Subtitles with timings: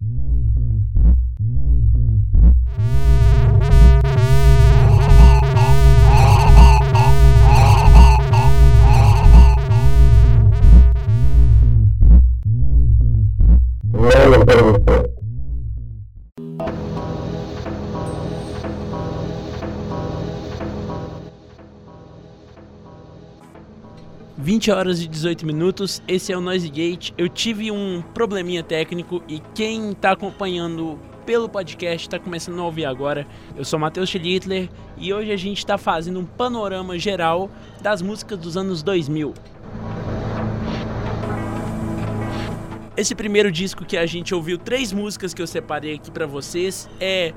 [0.00, 0.37] No.
[24.68, 27.12] 20 horas e 18 minutos, esse é o Noise Gate.
[27.16, 32.84] Eu tive um probleminha técnico e quem está acompanhando pelo podcast está começando a ouvir
[32.84, 33.26] agora.
[33.56, 34.68] Eu sou Matheus Schlittler
[34.98, 37.50] e hoje a gente está fazendo um panorama geral
[37.80, 39.32] das músicas dos anos 2000.
[42.94, 46.90] Esse primeiro disco que a gente ouviu, três músicas que eu separei aqui para vocês,
[47.00, 47.32] é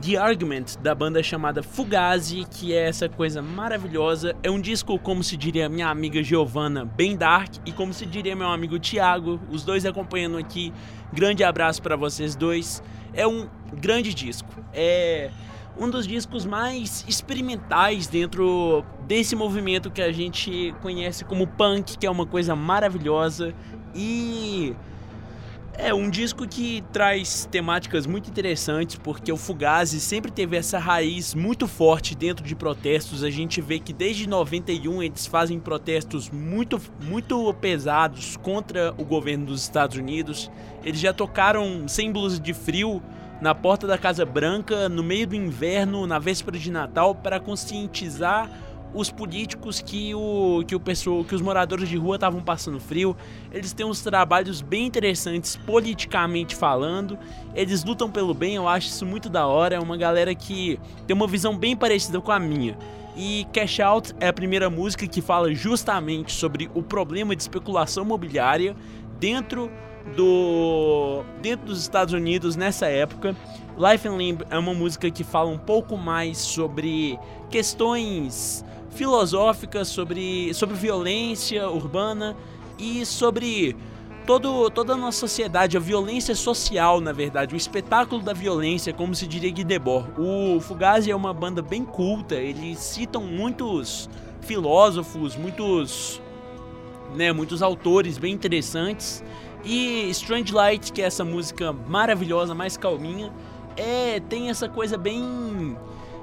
[0.00, 4.34] The Argument, da banda chamada Fugazi, que é essa coisa maravilhosa.
[4.42, 8.34] É um disco, como se diria minha amiga Giovanna, bem dark, e como se diria
[8.34, 10.72] meu amigo Thiago, os dois acompanhando aqui.
[11.12, 12.82] Grande abraço para vocês dois.
[13.12, 14.48] É um grande disco.
[14.72, 15.30] É
[15.78, 22.06] um dos discos mais experimentais dentro desse movimento que a gente conhece como punk, que
[22.06, 23.54] é uma coisa maravilhosa.
[23.94, 24.74] E
[25.82, 31.34] é um disco que traz temáticas muito interessantes, porque o Fugazi sempre teve essa raiz
[31.34, 33.24] muito forte dentro de protestos.
[33.24, 39.46] A gente vê que desde 91 eles fazem protestos muito, muito pesados contra o governo
[39.46, 40.50] dos Estados Unidos.
[40.84, 43.02] Eles já tocaram símbolos de frio
[43.40, 48.50] na porta da Casa Branca no meio do inverno, na véspera de Natal, para conscientizar
[48.92, 53.16] os políticos que o que o pessoal, que os moradores de rua estavam passando frio.
[53.52, 57.18] Eles têm uns trabalhos bem interessantes politicamente falando.
[57.54, 59.76] Eles lutam pelo bem, eu acho isso muito da hora.
[59.76, 62.76] É uma galera que tem uma visão bem parecida com a minha.
[63.16, 68.04] E Cash Out é a primeira música que fala justamente sobre o problema de especulação
[68.04, 68.76] imobiliária
[69.20, 69.70] dentro
[70.16, 73.36] do dentro dos Estados Unidos nessa época.
[73.78, 80.52] Life and Limb é uma música que fala um pouco mais sobre questões filosóficas sobre,
[80.54, 82.36] sobre violência urbana
[82.78, 83.76] e sobre
[84.26, 89.14] todo, toda a nossa sociedade, a violência social, na verdade, o espetáculo da violência, como
[89.14, 90.08] se diria Guy Debord.
[90.18, 94.08] O Fugazi é uma banda bem culta, eles citam muitos
[94.40, 96.20] filósofos, muitos,
[97.14, 99.22] né, muitos autores bem interessantes.
[99.64, 103.32] E Strange Light, que é essa música maravilhosa, mais calminha,
[103.76, 105.76] é tem essa coisa bem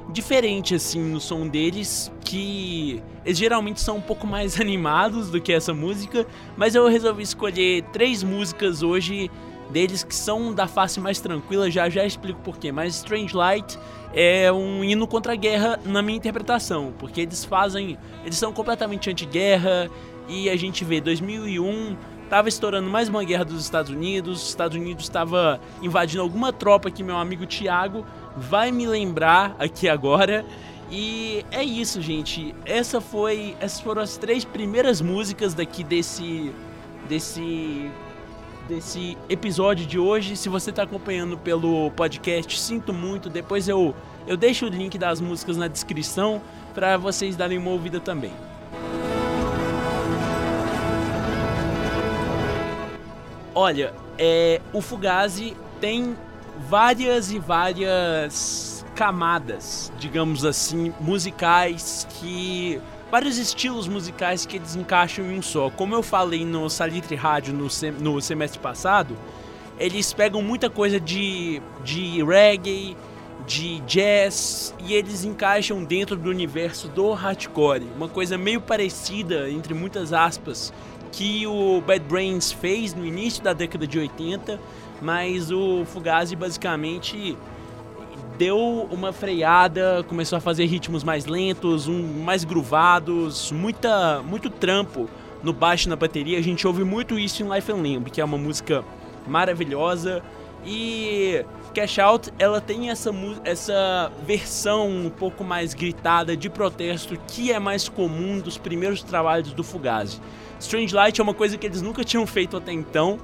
[0.09, 5.51] diferente assim no som deles, que eles geralmente são um pouco mais animados do que
[5.51, 6.25] essa música,
[6.55, 9.29] mas eu resolvi escolher três músicas hoje
[9.69, 13.77] deles que são da face mais tranquila, já já explico porquê, mas Strange Light
[14.13, 19.09] é um hino contra a guerra na minha interpretação, porque eles fazem, eles são completamente
[19.09, 19.89] anti-guerra
[20.27, 21.95] e a gente vê 2001
[22.29, 26.91] Tava estourando mais uma guerra dos Estados Unidos, os Estados Unidos estava invadindo alguma tropa
[26.91, 28.05] que meu amigo Thiago
[28.35, 30.45] vai me lembrar aqui agora.
[30.91, 32.53] E é isso, gente.
[32.65, 36.51] Essa foi, essas foram as três primeiras músicas daqui desse
[37.07, 37.89] desse
[38.67, 40.35] desse episódio de hoje.
[40.35, 43.29] Se você está acompanhando pelo podcast, sinto muito.
[43.29, 43.95] Depois eu
[44.27, 46.41] eu deixo o link das músicas na descrição
[46.73, 48.33] para vocês darem uma ouvida também.
[53.59, 56.15] Olha, é, o Fugazi tem
[56.69, 62.79] várias e várias camadas, digamos assim, musicais que
[63.09, 65.71] vários estilos musicais que eles encaixam em um só.
[65.71, 69.17] Como eu falei no Salitre Rádio no, sem, no semestre passado,
[69.79, 72.95] eles pegam muita coisa de, de reggae,
[73.47, 79.73] de jazz e eles encaixam dentro do universo do hardcore, uma coisa meio parecida entre
[79.73, 80.73] muitas aspas
[81.13, 84.59] que o Bad Brains fez no início da década de 80,
[85.01, 87.37] mas o Fugazi basicamente
[88.37, 95.09] deu uma freada, começou a fazer ritmos mais lentos, um, mais groovados, muita, muito trampo
[95.41, 96.37] no baixo na bateria.
[96.37, 98.83] A gente ouve muito isso em Life and Limb, que é uma música
[99.27, 100.21] maravilhosa.
[100.65, 103.11] E Cash Out, ela tem essa,
[103.43, 109.53] essa versão um pouco mais gritada de protesto que é mais comum dos primeiros trabalhos
[109.53, 110.19] do Fugazi.
[110.59, 113.19] Strange Light é uma coisa que eles nunca tinham feito até então,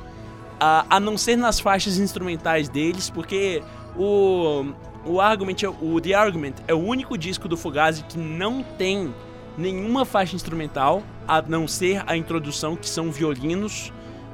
[0.60, 3.62] a, não ser nas faixas instrumentais deles, porque
[3.98, 4.66] o,
[5.06, 9.14] o, Argument, o The Argument é o único disco do Fugazi que não tem
[9.58, 13.92] nenhuma faixa instrumental, a não ser a introdução, que são violinos,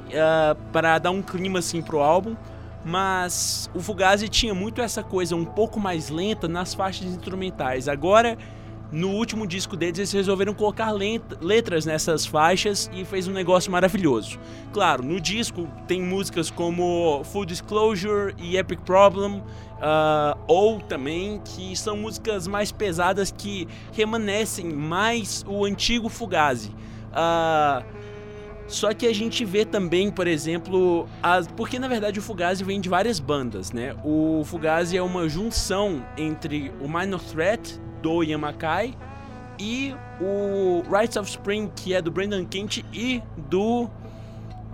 [0.08, 2.36] uh, para dar um clima assim pro álbum.
[2.84, 7.88] Mas o Fugazi tinha muito essa coisa um pouco mais lenta nas faixas instrumentais.
[7.88, 8.38] Agora
[8.92, 14.40] no último disco deles eles resolveram colocar letras nessas faixas e fez um negócio maravilhoso.
[14.74, 21.76] Claro, no disco tem músicas como Full Disclosure e Epic Problem, uh, ou também que
[21.76, 26.72] são músicas mais pesadas que remanescem mais o antigo Fugazi.
[27.10, 27.99] Uh,
[28.70, 31.48] só que a gente vê também, por exemplo, as...
[31.48, 33.96] porque na verdade o Fugazi vem de várias bandas, né?
[34.04, 38.96] O Fugazi é uma junção entre o Minor Threat do Yamakai
[39.60, 43.90] e o Rites of Spring, que é do Brendan Kent e do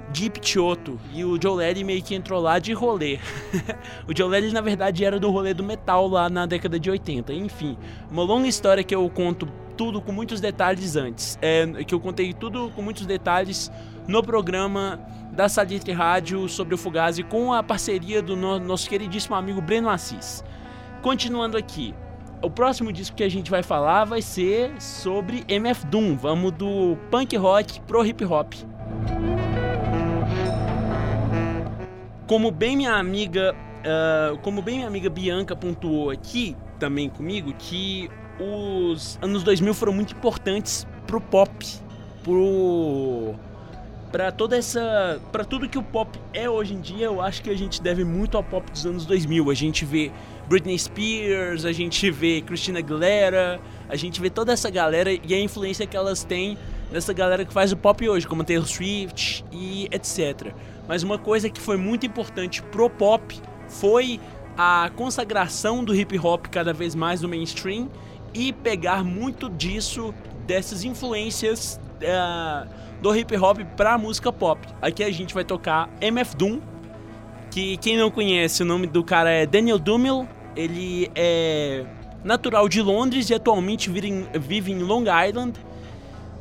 [0.09, 0.99] Deep Chioto.
[1.13, 3.17] E o Joe Leddy meio que entrou lá de rolê.
[4.07, 7.33] o Joe Leddy, na verdade, era do rolê do metal lá na década de 80.
[7.33, 7.77] Enfim,
[8.11, 11.37] uma longa história que eu conto tudo com muitos detalhes antes.
[11.41, 13.71] É, que eu contei tudo com muitos detalhes
[14.07, 14.99] no programa
[15.31, 19.89] da Salitre Rádio sobre o Fugazi com a parceria do no, nosso queridíssimo amigo Breno
[19.89, 20.43] Assis.
[21.01, 21.93] Continuando aqui,
[22.41, 26.15] o próximo disco que a gente vai falar vai ser sobre MF Doom.
[26.15, 28.53] Vamos do punk rock pro hip hop.
[32.27, 38.09] Como bem minha amiga, uh, como bem minha amiga Bianca pontuou aqui também comigo, que
[38.39, 41.65] os anos 2000 foram muito importantes pro pop,
[42.23, 43.35] pro
[44.11, 47.49] para toda essa, para tudo que o pop é hoje em dia, eu acho que
[47.49, 49.51] a gente deve muito ao pop dos anos 2000.
[49.51, 50.09] A gente vê
[50.47, 53.59] Britney Spears, a gente vê Christina Aguilera,
[53.89, 56.57] a gente vê toda essa galera e a influência que elas têm
[56.93, 60.53] nessa galera que faz o pop hoje, como Taylor Swift e etc.
[60.87, 63.37] Mas uma coisa que foi muito importante pro pop
[63.67, 64.21] foi
[64.57, 67.89] a consagração do hip hop cada vez mais no mainstream
[68.35, 70.13] e pegar muito disso,
[70.45, 72.69] dessas influências uh,
[73.01, 74.67] do hip hop pra música pop.
[74.81, 76.59] Aqui a gente vai tocar MF Doom,
[77.49, 81.85] que quem não conhece, o nome do cara é Daniel Dumel, ele é
[82.25, 85.57] natural de Londres e atualmente vive em Long Island.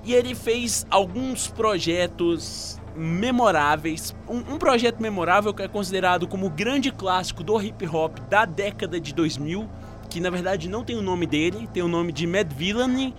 [0.02, 4.14] E ele fez alguns projetos memoráveis.
[4.28, 8.44] Um, um, projeto memorável que é considerado como o grande clássico do hip hop da
[8.44, 9.68] década de 2000,
[10.14, 13.12] que na verdade não tem o nome dele, tem o nome de Mad Villainy.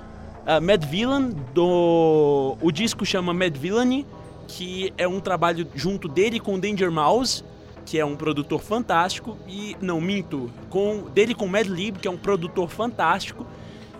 [0.47, 2.55] Uh, Mad Villain, do...
[2.61, 4.07] o disco chama Mad Villainy,
[4.47, 7.43] que é um trabalho junto dele com Danger Mouse,
[7.85, 12.11] que é um produtor fantástico, e não minto, com dele com Mad Lib, que é
[12.11, 13.45] um produtor fantástico.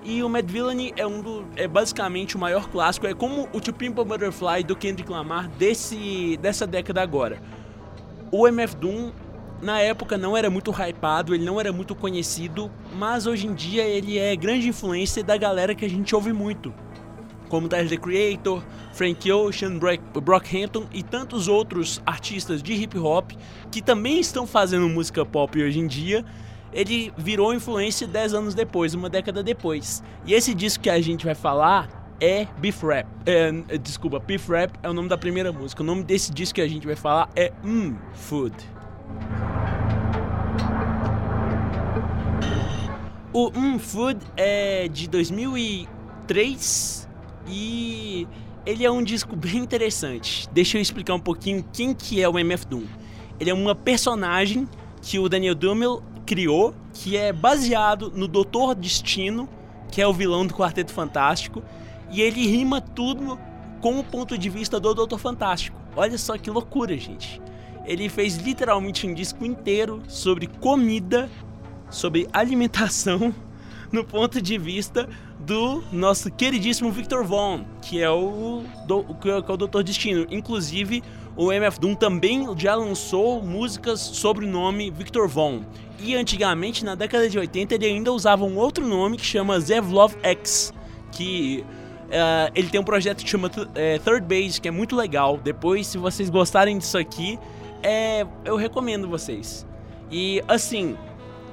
[0.01, 3.59] E o Mad Villainy é um do, é basicamente o maior clássico, é como o
[3.59, 7.41] To Pimp Butterfly do Kendrick Lamar desse dessa década agora.
[8.31, 9.11] O MF Doom
[9.61, 13.83] na época não era muito hypado, ele não era muito conhecido, mas hoje em dia
[13.83, 16.73] ele é grande influência da galera que a gente ouve muito
[17.49, 18.63] como Tyler The Creator,
[18.93, 19.79] Frank Ocean,
[20.21, 23.31] Brockhampton e tantos outros artistas de hip hop
[23.71, 26.25] que também estão fazendo música pop hoje em dia.
[26.73, 30.03] Ele virou influência 10 anos depois, uma década depois.
[30.25, 31.87] E esse disco que a gente vai falar
[32.19, 33.07] é Beef Rap.
[33.25, 35.81] É, desculpa, Beef Rap é o nome da primeira música.
[35.81, 38.74] O nome desse disco que a gente vai falar é Mmm Food.
[43.37, 47.05] O Mmm Food é de 2003
[47.45, 48.25] e
[48.65, 50.47] ele é um disco bem interessante.
[50.53, 52.83] Deixa eu explicar um pouquinho quem que é o MF Doom.
[53.37, 54.69] Ele é uma personagem
[55.01, 59.49] que o Daniel Dummel criou, que é baseado no Doutor Destino,
[59.91, 61.61] que é o vilão do Quarteto Fantástico,
[62.09, 63.37] e ele rima tudo
[63.81, 65.77] com o ponto de vista do Doutor Fantástico.
[65.93, 67.41] Olha só que loucura, gente.
[67.85, 71.29] Ele fez literalmente um disco inteiro sobre comida,
[71.95, 73.33] sobre alimentação,
[73.91, 75.07] no ponto de vista
[75.39, 80.27] do nosso queridíssimo Victor Vaughn, que é o, do, que é o Doutor Destino.
[80.29, 81.01] Inclusive,
[81.37, 85.61] o MF Doom também já lançou músicas sobre o nome Victor Vaughn.
[85.99, 90.13] E antigamente, na década de 80, ele ainda usava um outro nome que chama Zevlov
[90.21, 90.73] X,
[91.11, 91.63] que
[92.05, 95.37] uh, ele tem um projeto que chama uh, Third Base, que é muito legal.
[95.37, 97.39] Depois, se vocês gostarem disso aqui,
[97.81, 99.65] é, eu recomendo vocês.
[100.11, 100.97] E assim,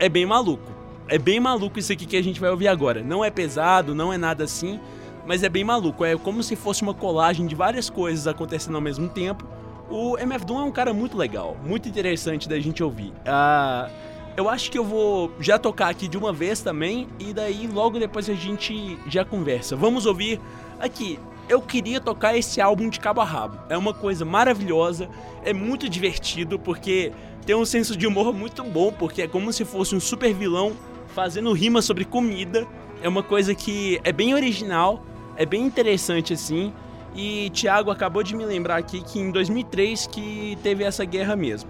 [0.04, 0.72] é bem maluco
[1.08, 3.02] é bem maluco isso aqui que a gente vai ouvir agora.
[3.02, 4.80] Não é pesado, não é nada assim,
[5.26, 6.04] mas é bem maluco.
[6.04, 9.46] É como se fosse uma colagem de várias coisas acontecendo ao mesmo tempo.
[9.90, 13.10] O MF Doom é um cara muito legal, muito interessante da gente ouvir.
[13.10, 13.90] Uh,
[14.38, 17.98] eu acho que eu vou já tocar aqui de uma vez também, e daí logo
[17.98, 19.76] depois a gente já conversa.
[19.76, 20.40] Vamos ouvir
[20.80, 21.18] aqui.
[21.46, 23.58] Eu queria tocar esse álbum de cabo a rabo.
[23.68, 25.10] É uma coisa maravilhosa,
[25.44, 27.12] é muito divertido, porque
[27.44, 30.72] tem um senso de humor muito bom, porque é como se fosse um super vilão
[31.08, 32.66] fazendo rima sobre comida.
[33.02, 35.04] É uma coisa que é bem original,
[35.36, 36.72] é bem interessante assim.
[37.14, 41.68] E Thiago acabou de me lembrar aqui que em 2003 que teve essa guerra mesmo.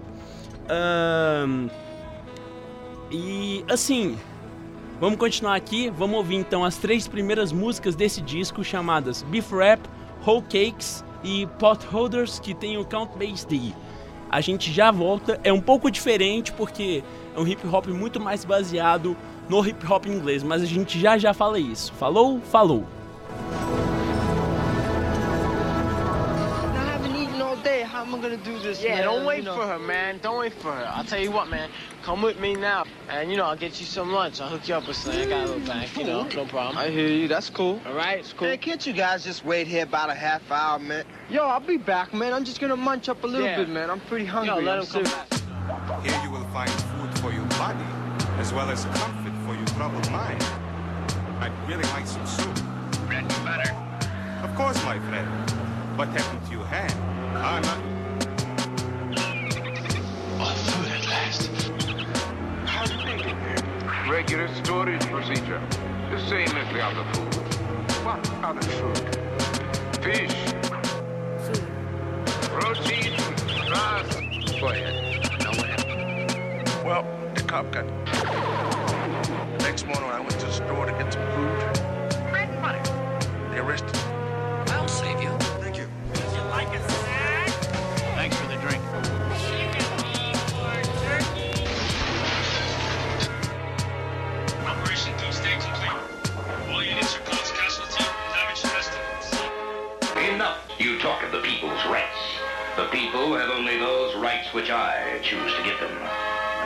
[0.69, 1.67] Um,
[3.11, 4.17] e assim,
[5.03, 9.81] Vamos continuar aqui, vamos ouvir então as três primeiras músicas desse disco chamadas Beef Rap,
[10.25, 13.73] Whole Cakes e Pot Holders, que tem o Count Bass D.
[14.33, 17.03] A gente já volta, é um pouco diferente porque
[17.35, 19.15] é um hip hop muito mais baseado
[19.47, 21.93] no hip hop inglês, mas a gente já já fala isso.
[21.93, 22.41] Falou?
[22.41, 22.83] Falou!
[27.93, 28.83] How am I gonna do this?
[28.83, 29.03] Yeah, man?
[29.03, 29.55] don't wait you know.
[29.55, 30.17] for her, man.
[30.23, 30.85] Don't wait for her.
[30.87, 31.69] I'll tell you what, man.
[32.01, 34.41] Come with me now, and you know I'll get you some lunch.
[34.41, 35.21] I'll hook you up with something.
[35.21, 36.75] I got a little back, you know, no problem.
[36.75, 37.27] I hear you.
[37.27, 37.79] That's cool.
[37.85, 38.47] All right, it's cool.
[38.47, 41.05] Man, can't you guys just wait here about a half hour, man?
[41.29, 42.33] Yo, I'll be back, man.
[42.33, 43.57] I'm just gonna munch up a little yeah.
[43.57, 43.91] bit, man.
[43.91, 44.55] I'm pretty hungry.
[44.55, 46.03] Yo, let him come back.
[46.03, 47.85] Here you will find food for your body,
[48.39, 50.41] as well as comfort for your troubled mind.
[51.39, 52.55] I'd really like some soup.
[53.05, 53.71] Bread and butter.
[54.43, 55.27] Of course, my friend.
[55.95, 57.12] What happened to your hand?
[57.35, 57.93] I'm not
[64.09, 65.61] Regular storage procedure.
[66.11, 67.33] The same as the other food.
[68.05, 68.97] What other food?
[70.03, 70.35] Fish.
[71.43, 71.63] Food.
[72.51, 73.15] Protein.
[73.67, 74.15] Grass.
[74.59, 74.93] Go ahead.
[75.39, 76.85] Now what?
[76.85, 77.85] Well, the cop got...
[79.59, 81.57] Next morning I went to the store to get some food.
[82.29, 82.83] Bread and butter.
[83.51, 84.12] They arrested I'll
[103.23, 105.95] people have only those rights which I choose to give them.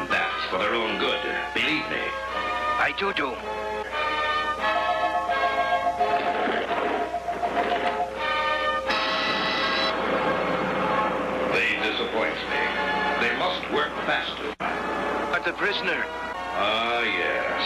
[0.01, 1.21] And that's for their own good,
[1.53, 2.01] believe me.
[2.81, 3.29] I do do.
[11.53, 12.63] They disappoint me.
[13.21, 14.55] They must work faster.
[15.29, 16.03] But the prisoner?
[16.09, 17.61] Ah, yes.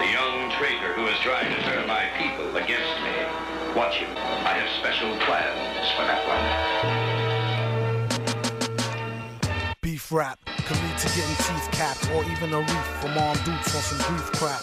[0.00, 3.76] The young traitor who is trying to turn my people against me.
[3.76, 4.16] Watch him.
[4.16, 7.29] I have special plans for that one
[10.12, 13.82] rap could lead to getting teeth capped or even a reef from armed dudes on
[13.82, 14.62] some grief crap.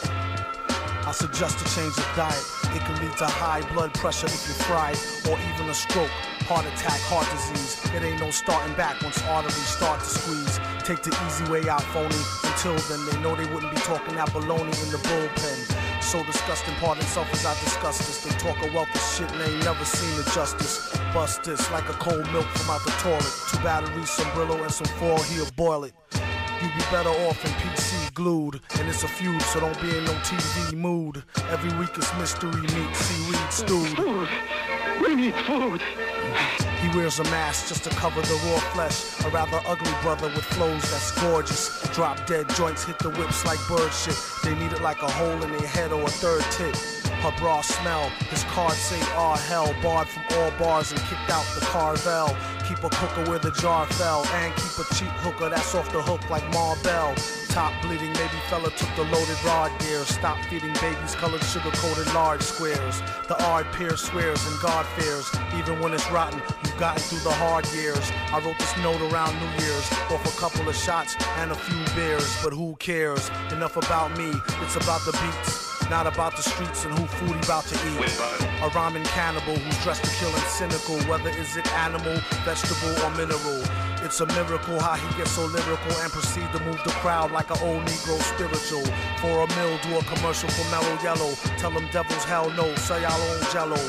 [1.07, 2.43] I suggest a change of diet.
[2.75, 4.97] It can lead to high blood pressure if you're fried,
[5.29, 6.11] or even a stroke,
[6.47, 7.79] heart attack, heart disease.
[7.95, 10.59] It ain't no starting back once arteries start to squeeze.
[10.83, 12.15] Take the easy way out, phony.
[12.43, 16.73] Until then, they know they wouldn't be talking that baloney in the bullpen so disgusting.
[16.75, 18.23] Pardon self as I discuss this.
[18.23, 20.97] They talk a wealth of shit and ain't never seen the justice.
[21.13, 23.33] Bust this like a cold milk from out the toilet.
[23.51, 25.17] Two batteries, some Brillo, and some foil.
[25.23, 25.93] He'll boil it.
[26.61, 28.61] You'd be better off in PC glued.
[28.79, 31.23] And it's a feud, so don't be in no TV mood.
[31.49, 33.97] Every week it's mystery meat, seaweed stewed.
[33.97, 34.29] Food.
[35.01, 35.81] We need food.
[36.87, 39.19] He wears a mask just to cover the raw flesh.
[39.25, 41.85] A rather ugly brother with flows that's gorgeous.
[41.93, 44.15] Drop dead joints hit the whips like bird shit.
[44.41, 46.77] They need it like a hole in their head or a third tit.
[47.19, 49.75] Her bra smell, his cards say ah hell.
[49.83, 52.33] Barred from all bars and kicked out the carvel.
[52.65, 54.25] Keep a cooker where the jar fell.
[54.25, 57.15] And keep a cheap hooker that's off the hook like Marbell
[57.57, 60.05] top bleeding, maybe fella took the loaded rod gear.
[60.05, 63.01] Stop feeding babies colored sugar coated large squares.
[63.27, 66.39] The ard peer swears and God fears, even when it's rotten.
[66.63, 68.11] You've gotten through the hard years.
[68.31, 71.83] I wrote this note around New Year's, off a couple of shots and a few
[71.95, 72.29] beers.
[72.43, 73.31] But who cares?
[73.51, 74.29] Enough about me,
[74.61, 75.67] it's about the beats.
[75.89, 78.19] Not about the streets and who food he about to eat.
[78.61, 83.09] A rhyming cannibal who's dressed to kill and cynical, whether is it animal, vegetable, or
[83.17, 83.63] mineral.
[84.03, 87.49] It's a miracle how he gets so lyrical and proceed to move the crowd like
[87.49, 88.85] an old Negro spiritual.
[89.19, 91.33] For a mill, do a commercial for Mellow Yellow.
[91.57, 93.81] Tell them devils hell no, say y'all own jello.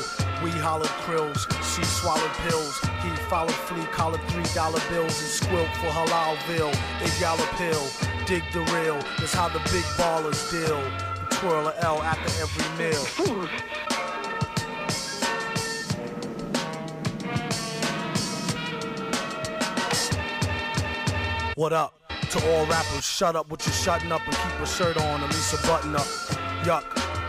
[0.43, 2.79] We hollered krills, she swallowed pills.
[3.03, 6.73] He followed flea, collared three dollar bills and squilt for Halalville.
[7.01, 7.85] If y'all a pill,
[8.25, 8.99] dig the real.
[9.19, 10.81] It's how the big ballers deal.
[11.29, 13.47] Twirl a L after every meal.
[21.59, 21.93] What up?
[22.31, 25.27] To all rappers, shut up with your shutting up and keep a shirt on, at
[25.27, 26.07] least a button up.
[26.63, 26.85] Yuck.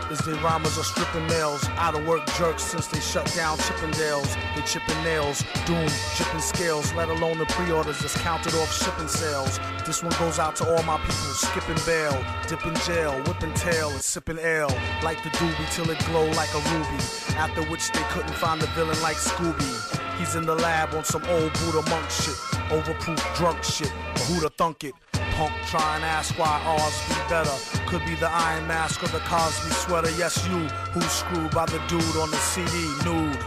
[0.09, 4.33] Is the rhymers are stripping males, out of work jerks since they shut down Chippendales.
[4.55, 5.85] They chipping nails, doom,
[6.15, 9.59] chipping scales, let alone the pre-orders that's counted off shipping sales.
[9.85, 14.01] This one goes out to all my people skipping bail, dipping jail, whipping tail and
[14.01, 14.71] sipping ale.
[15.03, 17.03] Like the doobie till it glow like a ruby.
[17.35, 19.99] After which they couldn't find the villain like Scooby.
[20.17, 22.37] He's in the lab on some old Buddha monk shit,
[22.71, 23.91] overproof drunk shit.
[24.13, 24.93] But who'da thunk it?
[25.35, 27.55] Punk try and ask why ours be better.
[27.87, 30.11] Could be the iron mask or the Cosby sweater.
[30.17, 30.59] Yes, you
[30.93, 32.73] who's screwed by the dude on the CD
[33.05, 33.37] nude.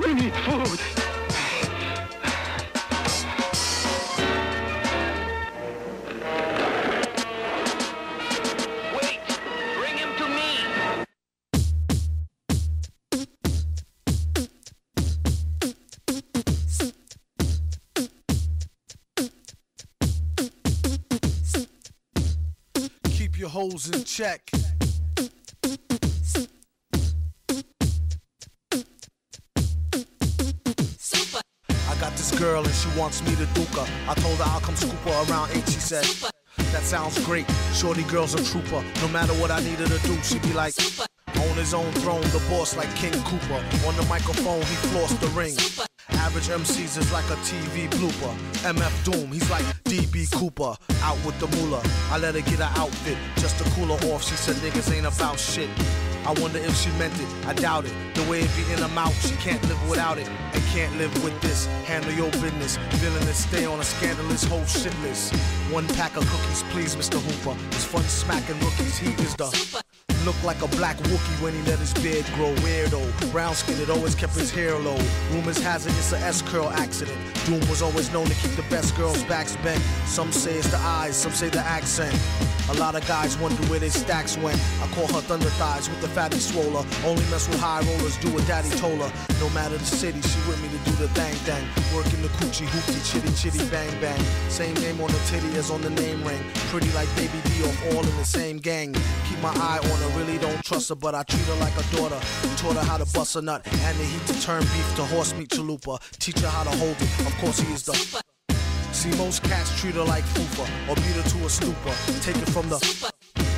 [0.00, 1.13] We need food.
[23.70, 24.50] Hoes in check.
[31.70, 33.86] I got this girl and she wants me to duke her.
[34.08, 36.04] I told her I'll come scoop her around 8, she said.
[36.72, 37.46] That sounds great.
[37.72, 38.84] Shorty girl's a trooper.
[39.00, 40.74] No matter what I needed to do, she'd be like.
[41.28, 43.60] On his own throne, the boss like King Cooper.
[43.86, 45.56] On the microphone, he flossed the ring.
[46.10, 48.34] Average MCs is like a TV blooper.
[48.62, 50.76] MF Doom, he's like DB Cooper.
[51.02, 51.82] Out with the moolah.
[52.10, 54.24] I let her get her outfit just to cool her off.
[54.24, 55.68] She said niggas ain't about shit.
[56.26, 57.28] I wonder if she meant it.
[57.46, 57.92] I doubt it.
[58.14, 60.28] The way it be in her mouth, she can't live without it.
[60.28, 61.66] And can't live with this.
[61.86, 62.76] Handle your business.
[62.94, 65.34] Villainous, stay on a scandalous whole shit list.
[65.70, 67.20] One pack of cookies, please, Mr.
[67.20, 67.58] Hooper.
[67.68, 68.98] It's fun smacking rookies.
[68.98, 69.83] He is the
[70.24, 73.30] Look like a black Wookie when he let his beard grow weirdo.
[73.30, 74.98] Brown skinned, it always kept his hair low.
[75.30, 77.18] Rumors has it it's a S curl accident.
[77.44, 79.82] Doom was always known to keep the best girls' backs bent.
[80.06, 82.18] Some say it's the eyes, some say the accent.
[82.70, 84.58] A lot of guys wonder where their stacks went.
[84.80, 86.86] I call her thunder thighs with the fatty swoller.
[87.04, 89.12] Only mess with high rollers, do what daddy told her.
[89.38, 91.62] No matter the city, she with me to do the thang thang.
[91.94, 94.18] Working the coochie hoopty chitty chitty bang bang.
[94.48, 96.42] Same name on the titty as on the name ring.
[96.72, 98.94] Pretty like baby D all in the same gang.
[99.28, 101.96] Keep my eye on her, really don't trust her, but I treat her like a
[101.96, 102.20] daughter.
[102.56, 105.34] Taught her how to bust a nut and the heat to turn beef to horse
[105.34, 106.00] meat chalupa.
[106.18, 107.26] Teach her how to hold it.
[107.26, 107.94] Of course he is the
[108.92, 111.94] See, most cats treat her like fufa or beat her to a stupor.
[112.22, 112.78] Take it from the.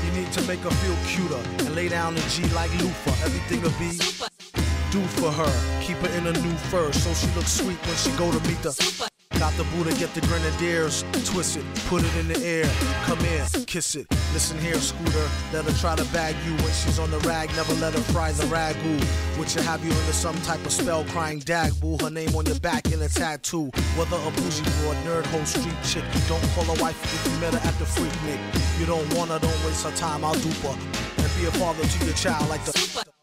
[0.04, 3.25] You need to make her feel cuter and lay down the G like loofah.
[3.25, 3.98] Everything will be
[4.90, 5.80] do for her.
[5.82, 8.62] Keep her in a new fur so she looks sweet when she go to meet
[8.62, 9.15] the.
[9.38, 12.64] Got the Buddha, get the grenadiers, twist it, put it in the air,
[13.05, 14.07] come in, kiss it.
[14.33, 17.75] Listen here, Scooter, let her try to bag you when she's on the rag, never
[17.75, 19.00] let her fry the ragu.
[19.38, 21.99] Which will have you under some type of spell crying dag boo.
[22.00, 23.71] Her name on your back in a tattoo.
[23.97, 27.38] Whether a bougie broad, nerd, hoe, street chick, you don't call her wife if you
[27.38, 28.40] met her at the freak nick.
[28.81, 30.76] You don't want her, don't waste her time, I'll dupe her.
[31.19, 33.16] And be a father to your child like the.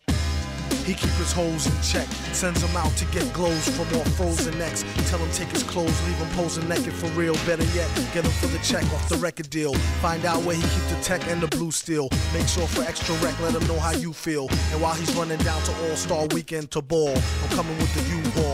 [0.85, 4.57] He keep his hoes in check, sends them out to get glows from all frozen
[4.57, 4.83] necks.
[5.09, 7.35] Tell him take his clothes, leave him posing naked for real.
[7.45, 9.73] Better yet, get him for the check off the record deal.
[10.01, 12.09] Find out where he keep the tech and the blue steel.
[12.33, 14.47] Make sure for extra rec, let him know how you feel.
[14.71, 18.03] And while he's running down to All Star Weekend to ball, I'm coming with the
[18.15, 18.52] U-Haul.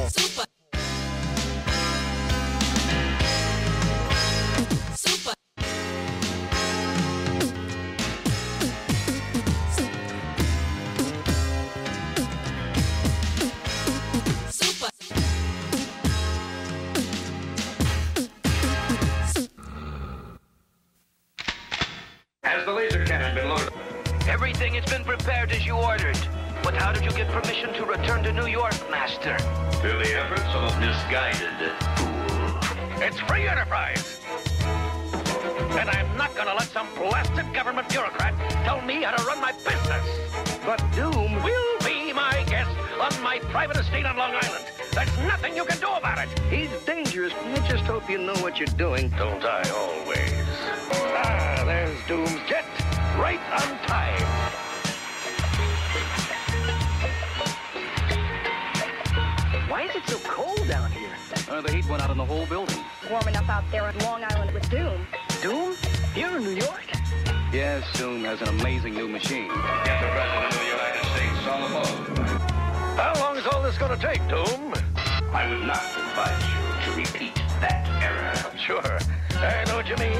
[24.49, 26.17] Everything has been prepared as you ordered.
[26.63, 29.37] But how did you get permission to return to New York, Master?
[29.77, 31.53] Through the efforts of a misguided
[31.95, 32.99] fool.
[32.99, 34.19] It's free enterprise.
[35.77, 38.33] And I'm not gonna let some blasted government bureaucrat
[38.65, 40.03] tell me how to run my business.
[40.65, 44.65] But Doom will be my guest on my private estate on Long Island.
[44.93, 46.39] There's nothing you can do about it.
[46.49, 47.33] He's dangerous.
[47.33, 49.09] I just hope you know what you're doing.
[49.09, 50.33] Don't I always?
[50.91, 52.38] Ah, there's Doom's jet.
[53.19, 54.23] Right on time.
[59.69, 61.09] Why is it so cold down here?
[61.51, 62.79] Uh, the heat went out in the whole building.
[63.11, 65.05] Warm enough out there on Long Island with Doom.
[65.41, 65.75] Doom?
[66.15, 66.85] Here in New York?
[67.51, 69.49] Yes, Doom has an amazing new machine.
[69.83, 72.27] Get the President of the United States on the phone.
[72.95, 74.73] How long is all this gonna take, Doom?
[75.33, 78.57] I would not advise you to repeat that error.
[78.57, 78.99] Sure.
[79.41, 80.18] I know what you mean.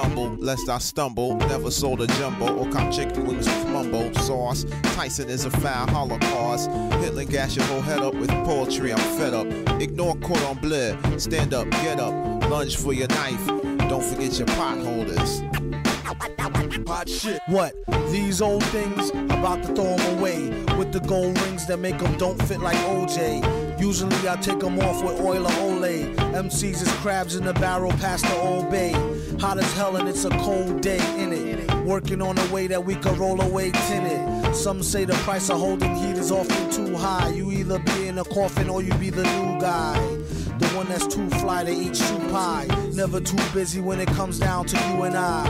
[0.00, 1.36] Humble, lest I stumble.
[1.36, 4.64] Never sold a jumbo or cop chicken wings with mumbo sauce.
[4.94, 6.70] Tyson is a foul holocaust.
[7.02, 8.92] Hitler gas your whole head up with poetry.
[8.92, 9.46] I'm fed up.
[9.80, 10.96] Ignore cordon bleu.
[11.18, 12.14] Stand up, get up.
[12.50, 13.46] Lunge for your knife.
[13.88, 15.42] Don't forget your pot holders.
[16.86, 17.40] Hot shit.
[17.46, 17.74] What?
[18.10, 19.10] These old things?
[19.10, 20.48] About to throw them away.
[20.76, 23.80] With the gold rings that make them don't fit like OJ.
[23.80, 26.14] Usually I take them off with oil or Olay.
[26.34, 28.92] MCs is crabs in the barrel past the old bay.
[29.40, 31.72] Hot as hell and it's a cold day in it.
[31.86, 34.54] Working on a way that we can roll away tinted.
[34.54, 37.30] Some say the price of holding heat is often too high.
[37.30, 39.98] You either be in a coffin or you be the new guy.
[40.58, 42.66] The one that's too fly to eat shoe pie.
[42.92, 45.48] Never too busy when it comes down to you and I.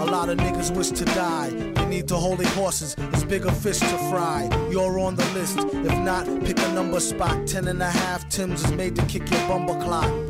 [0.00, 1.50] A lot of niggas wish to die.
[1.50, 2.96] They need to hold their horses.
[3.12, 4.48] It's bigger fish to fry.
[4.70, 5.58] You're on the list.
[5.58, 7.46] If not, pick a number spot.
[7.46, 10.25] Ten and a half Tim's is made to kick your bumper clock.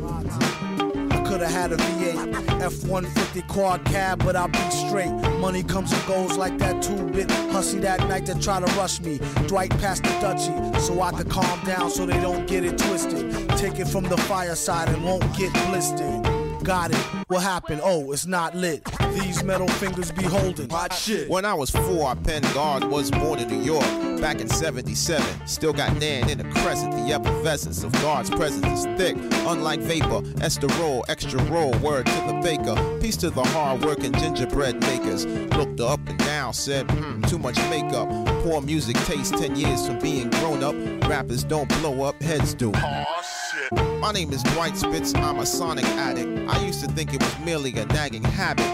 [1.37, 5.11] I could've had a V8, F-150 quad cab, but I'll be straight.
[5.39, 9.19] Money comes and goes like that two-bit hussy that night that try to rush me.
[9.45, 13.49] Dwight passed the Dutchie, so I could calm down so they don't get it twisted.
[13.49, 16.36] Take it from the fireside and won't get blistered.
[16.67, 16.97] Got it.
[17.29, 17.79] What happened?
[17.81, 18.83] Oh, it's not lit.
[19.13, 20.69] These metal fingers be holding.
[20.69, 21.29] Hot shit.
[21.29, 23.85] When I was four, I penned God was born in New York
[24.19, 25.47] back in 77.
[25.47, 26.91] Still got Nan in the crescent.
[26.91, 29.15] The effervescence of God's presence is thick.
[29.47, 32.75] Unlike vapor, esterol, extra roll, word to the baker.
[32.99, 35.25] Peace to the hard working gingerbread makers.
[35.25, 38.09] Looked up and down, said, hmm, too much makeup.
[38.43, 40.75] Poor music taste 10 years from being grown up.
[41.09, 42.73] Rappers don't blow up, heads do.
[44.07, 46.49] My name is Dwight Spitz, I'm a sonic addict.
[46.49, 48.65] I used to think it was merely a nagging habit.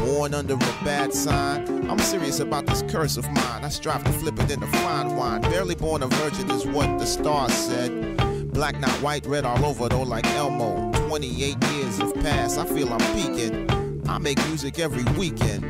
[0.00, 1.90] Born under a bad sign.
[1.90, 3.66] I'm serious about this curse of mine.
[3.66, 5.42] I strive to flip it into fine wine.
[5.42, 8.16] Barely born a virgin is what the stars said.
[8.54, 10.90] Black, not white, red all over though, like Elmo.
[11.06, 13.68] 28 years have passed, I feel I'm peaking.
[14.08, 15.66] I make music every weekend.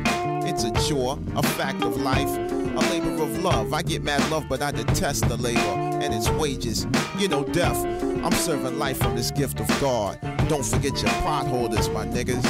[0.47, 3.73] It's a chore, a fact of life, a labor of love.
[3.73, 6.87] I get mad love, but I detest the labor and its wages.
[7.19, 8.12] You know, death.
[8.23, 10.17] I'm serving life from this gift of God.
[10.47, 12.43] Don't forget your pot holders, my niggas.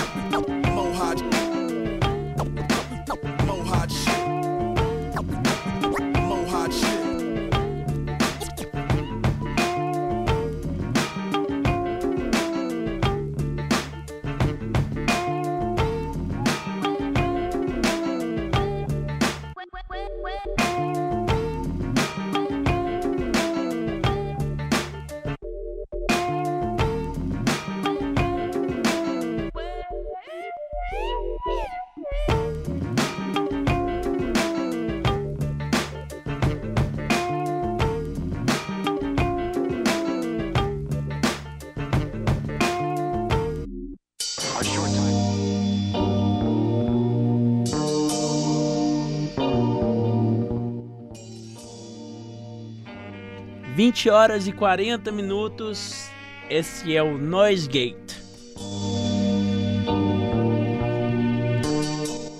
[53.83, 56.07] 20 horas e 40 minutos.
[56.49, 58.13] Esse é o Noise Gate.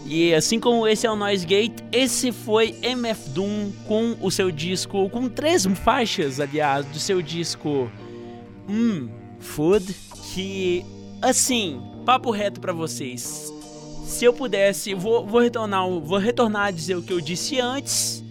[0.06, 4.50] E assim como esse é o Noise Gate, esse foi MF Doom com o seu
[4.52, 7.92] disco, com três faixas, aliás, do seu disco
[8.70, 9.10] Hum,
[9.42, 9.94] Food,
[10.34, 10.86] que
[11.22, 13.52] assim, papo reto pra vocês.
[14.06, 18.23] Se eu pudesse, vou, vou retornar, vou retornar a dizer o que eu disse antes,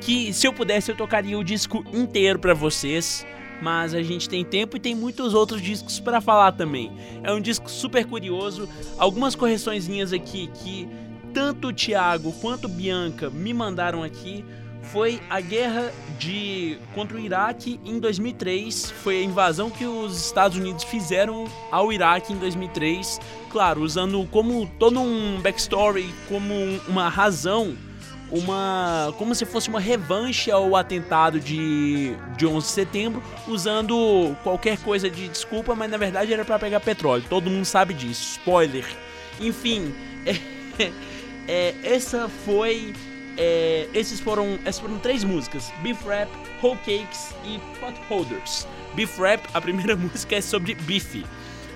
[0.00, 3.26] que se eu pudesse eu tocaria o disco inteiro pra vocês,
[3.60, 6.92] mas a gente tem tempo e tem muitos outros discos pra falar também.
[7.22, 10.88] É um disco super curioso, algumas correçõezinhas aqui que
[11.32, 14.44] tanto o Thiago quanto Bianca me mandaram aqui
[14.82, 20.56] foi a guerra de contra o Iraque em 2003, foi a invasão que os Estados
[20.56, 26.54] Unidos fizeram ao Iraque em 2003, claro, usando como todo um backstory, como
[26.88, 27.76] uma razão,
[28.30, 34.78] uma como se fosse uma revanche ao atentado de, de 11 de setembro, usando qualquer
[34.78, 37.24] coisa de desculpa, mas na verdade era para pegar petróleo.
[37.28, 38.38] Todo mundo sabe disso.
[38.38, 38.84] Spoiler.
[39.40, 39.94] Enfim,
[41.48, 42.92] é, essa foi
[43.38, 46.28] é, esses foram, essas foram três músicas: Beef Rap,
[46.60, 48.66] Whole Cakes e Pot Holders.
[48.94, 51.24] Beef Rap, a primeira música é sobre bife.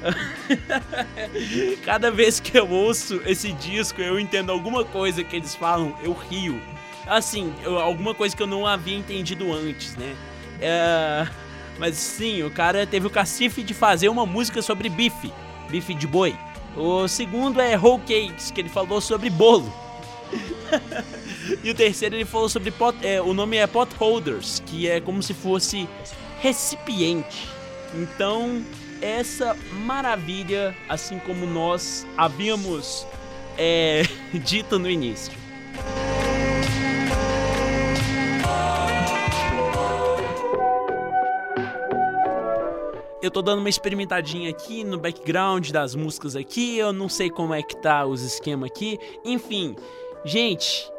[1.85, 6.13] Cada vez que eu ouço esse disco, eu entendo alguma coisa que eles falam, eu
[6.13, 6.61] rio.
[7.07, 10.15] Assim, eu, alguma coisa que eu não havia entendido antes, né?
[10.61, 11.27] É,
[11.79, 15.33] mas sim, o cara teve o cacife de fazer uma música sobre bife,
[15.69, 16.37] bife de boi.
[16.77, 19.73] O segundo é Whole Cakes, que ele falou sobre bolo.
[21.63, 25.01] e o terceiro ele falou sobre pot, é, o nome é pot holders, que é
[25.01, 25.89] como se fosse
[26.41, 27.49] recipiente.
[27.95, 28.65] Então,
[29.03, 33.07] essa maravilha, assim como nós havíamos
[33.59, 35.33] é, dito no início.
[43.21, 47.55] Eu tô dando uma experimentadinha aqui no background das músicas aqui, eu não sei como
[47.55, 48.99] é que tá os esquemas aqui.
[49.25, 49.77] Enfim,
[50.25, 50.91] gente,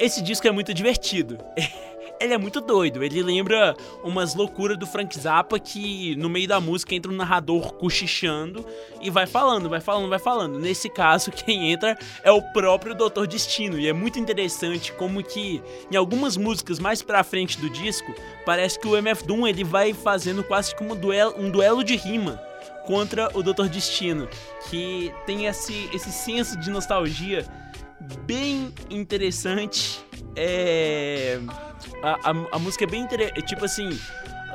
[0.00, 1.38] esse disco é muito divertido.
[2.20, 3.02] ele é muito doido.
[3.02, 7.74] Ele lembra umas loucuras do Frank Zappa que no meio da música entra um narrador
[7.74, 8.64] cochichando
[9.00, 10.58] e vai falando, vai falando, vai falando.
[10.58, 13.78] Nesse caso, quem entra é o próprio Doutor Destino.
[13.78, 18.78] E é muito interessante como que em algumas músicas mais pra frente do disco, parece
[18.78, 22.40] que o MF Doom ele vai fazendo quase como um duelo, um duelo de rima
[22.86, 24.28] contra o Doutor Destino,
[24.70, 27.44] que tem esse, esse senso de nostalgia
[28.26, 30.00] bem interessante.
[30.36, 31.40] É.
[32.02, 33.42] A, a, a música é bem interessante.
[33.42, 33.98] Tipo assim.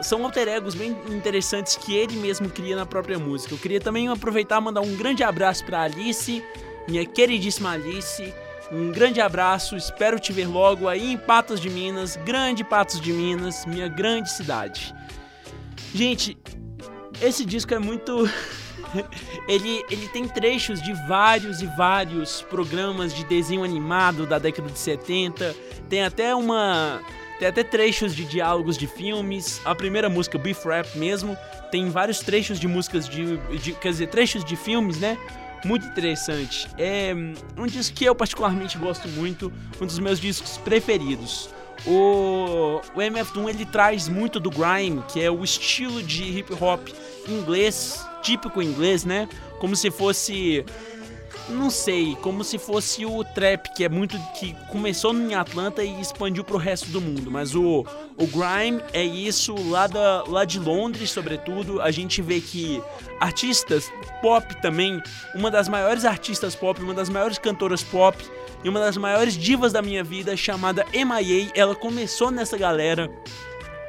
[0.01, 3.53] São alter egos bem interessantes que ele mesmo cria na própria música.
[3.53, 6.43] Eu queria também aproveitar e mandar um grande abraço para Alice,
[6.88, 8.34] minha queridíssima Alice.
[8.71, 13.12] Um grande abraço, espero te ver logo aí em Patos de Minas, grande Patos de
[13.12, 14.95] Minas, minha grande cidade.
[15.93, 16.38] Gente,
[17.21, 18.29] esse disco é muito
[19.47, 24.77] ele, ele tem trechos de vários e vários programas de desenho animado da década de
[24.77, 25.56] 70.
[25.89, 27.01] Tem até uma.
[27.39, 29.62] Tem até trechos de diálogos de filmes.
[29.65, 31.36] A primeira música, Beef Rap mesmo,
[31.71, 33.73] tem vários trechos de músicas de, de.
[33.73, 35.17] Quer dizer, trechos de filmes, né?
[35.63, 36.67] Muito interessante.
[36.77, 37.13] É
[37.58, 41.49] um disco que eu particularmente gosto muito, um dos meus discos preferidos.
[41.86, 46.54] O, o MF Doom ele traz muito do grime, que é o estilo de hip
[46.60, 46.88] hop
[47.27, 49.27] inglês típico inglês, né?
[49.60, 50.65] Como se fosse
[51.49, 55.99] não sei, como se fosse o trap, que é muito que começou em Atlanta e
[55.99, 57.86] expandiu pro resto do mundo, mas o
[58.17, 62.81] o grime é isso lá da lá de Londres, sobretudo, a gente vê que
[63.19, 65.01] artistas pop também,
[65.36, 68.17] uma das maiores artistas pop, uma das maiores cantoras pop
[68.63, 73.10] e uma das maiores divas da minha vida, chamada MIA, ela começou nessa galera.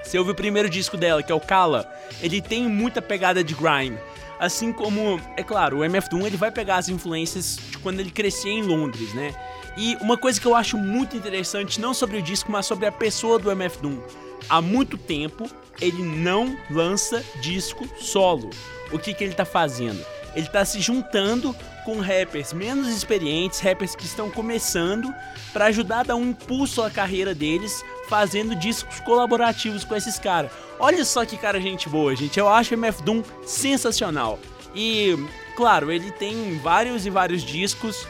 [0.02, 1.90] Você ouve o primeiro disco dela, que é o Kala,
[2.20, 3.98] ele tem muita pegada de grime.
[4.42, 8.10] Assim como, é claro, o MF Doom ele vai pegar as influências de quando ele
[8.10, 9.32] crescia em Londres, né?
[9.76, 12.90] E uma coisa que eu acho muito interessante, não sobre o disco, mas sobre a
[12.90, 14.00] pessoa do MF Doom.
[14.48, 15.48] Há muito tempo
[15.80, 18.50] ele não lança disco solo.
[18.90, 20.04] O que, que ele tá fazendo?
[20.34, 25.14] Ele tá se juntando com rappers menos experientes, rappers que estão começando,
[25.52, 30.50] para ajudar a dar um impulso à carreira deles, fazendo discos colaborativos com esses caras.
[30.78, 32.38] Olha só que cara gente boa, gente.
[32.38, 34.38] Eu acho MF Doom sensacional.
[34.74, 35.16] E,
[35.56, 38.06] claro, ele tem vários e vários discos.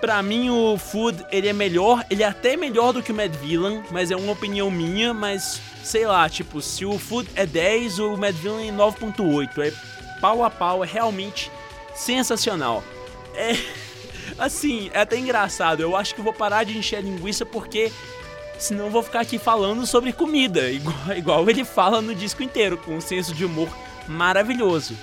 [0.00, 2.04] Pra mim, o Food, ele é melhor.
[2.10, 5.14] Ele é até melhor do que o Mad Villain, mas é uma opinião minha.
[5.14, 9.58] Mas, sei lá, tipo, se o Food é 10, o Mad Villain é 9.8.
[9.58, 9.72] É
[10.20, 11.50] pau a pau, é realmente
[11.94, 12.82] sensacional.
[13.34, 13.52] É...
[14.38, 15.80] Assim, é até engraçado.
[15.80, 17.90] Eu acho que vou parar de encher linguiça porque
[18.58, 22.96] senão vou ficar aqui falando sobre comida, igual, igual ele fala no disco inteiro, com
[22.96, 23.68] um senso de humor
[24.08, 24.96] maravilhoso.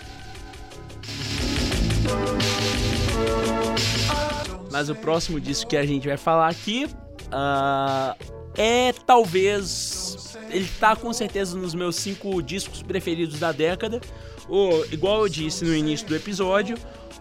[4.72, 8.16] Mas o próximo disco que a gente vai falar aqui uh,
[8.56, 10.36] é talvez.
[10.50, 14.02] Ele tá com certeza nos meus cinco discos preferidos da década.
[14.50, 16.78] O, igual eu disse no início do episódio,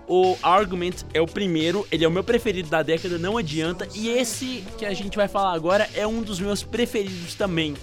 [0.06, 3.88] o Argument é o primeiro, ele é o meu preferido da década, não adianta.
[3.94, 7.74] E esse que a gente vai falar agora é um dos meus preferidos também.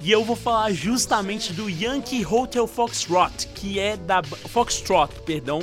[0.00, 5.60] E eu vou falar justamente do Yankee Hotel Foxtrot, que é da Foxtrot, perdão,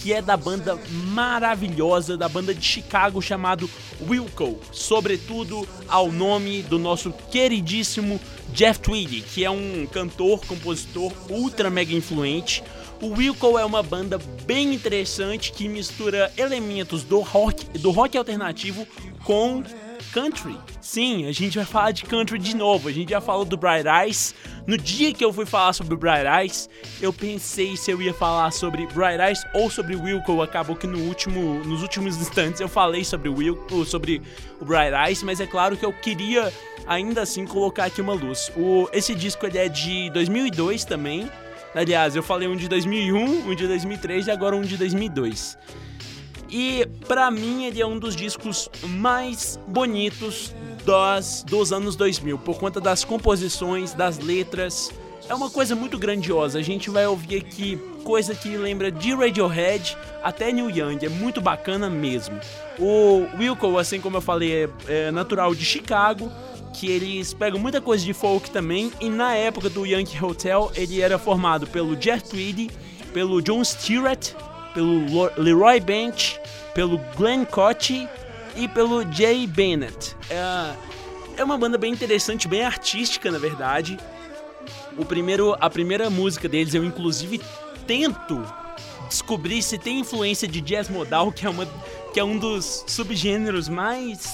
[0.00, 0.78] que é da banda
[1.12, 3.68] maravilhosa da banda de Chicago chamado
[4.08, 8.20] Wilco, sobretudo ao nome do nosso queridíssimo
[8.52, 12.62] Jeff Tweedy, que é um cantor, compositor ultra mega influente.
[13.00, 18.86] O Wilco é uma banda bem interessante que mistura elementos do rock, do rock alternativo
[19.24, 19.62] com
[20.12, 20.54] country.
[20.82, 22.88] Sim, a gente vai falar de country de novo.
[22.88, 24.34] A gente já falou do Bright Eyes.
[24.66, 26.68] No dia que eu fui falar sobre o Bright Eyes,
[27.00, 30.42] eu pensei se eu ia falar sobre Bright Eyes ou sobre Wilco.
[30.42, 34.20] Acabou que no último, nos últimos instantes eu falei sobre o Wilco, sobre
[34.60, 36.52] o Bright Eyes, mas é claro que eu queria
[36.86, 38.52] ainda assim colocar aqui uma luz.
[38.54, 41.30] O, esse disco ele é de 2002 também.
[41.74, 45.56] Aliás, eu falei um de 2001, um de 2003 e agora um de 2002.
[46.50, 50.52] E para mim ele é um dos discos mais bonitos
[50.84, 54.90] dos, dos anos 2000, por conta das composições, das letras.
[55.28, 56.58] É uma coisa muito grandiosa.
[56.58, 60.98] A gente vai ouvir aqui coisa que lembra de Radiohead até New Young.
[61.06, 62.36] É muito bacana mesmo.
[62.80, 66.32] O Wilco, assim como eu falei, é, é natural de Chicago
[66.72, 71.00] que eles pegam muita coisa de folk também, e na época do Yankee Hotel ele
[71.00, 72.70] era formado pelo Jeff Tweedy,
[73.12, 74.34] pelo John Stewart,
[74.72, 76.40] pelo Leroy Bench,
[76.74, 78.08] pelo Glenn Cotti
[78.56, 80.16] e pelo Jay Bennett.
[80.28, 80.74] É,
[81.38, 83.98] é uma banda bem interessante, bem artística na verdade.
[84.96, 87.40] O primeiro, a primeira música deles eu inclusive
[87.86, 88.42] tento
[89.08, 91.66] descobrir se tem influência de jazz modal, que é, uma,
[92.14, 94.28] que é um dos subgêneros mais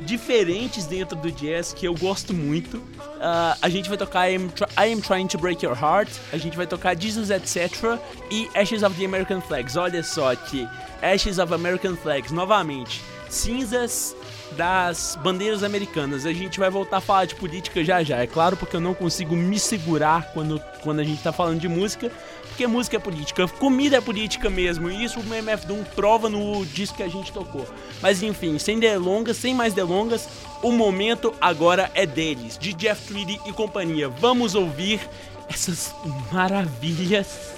[0.00, 2.76] diferentes dentro do jazz que eu gosto muito.
[2.76, 6.36] Uh, a gente vai tocar I am, I am, Trying to Break Your Heart, a
[6.36, 7.98] gente vai tocar Jesus Etc.
[8.30, 9.76] e Ashes of the American Flags.
[9.76, 10.66] Olha só aqui,
[11.02, 14.16] Ashes of American Flags, novamente, cinzas
[14.52, 16.26] das bandeiras americanas.
[16.26, 18.94] A gente vai voltar a falar de política já já, é claro, porque eu não
[18.94, 22.10] consigo me segurar quando, quando a gente tá falando de música,
[22.48, 26.64] porque música é política, comida é política mesmo, e isso o MF Doom prova no
[26.66, 27.66] disco que a gente tocou.
[28.02, 30.28] Mas enfim, sem delongas, sem mais delongas,
[30.62, 34.08] o momento agora é deles, de Jeff Tweedy e companhia.
[34.08, 35.00] Vamos ouvir
[35.48, 35.94] essas
[36.32, 37.54] maravilhas,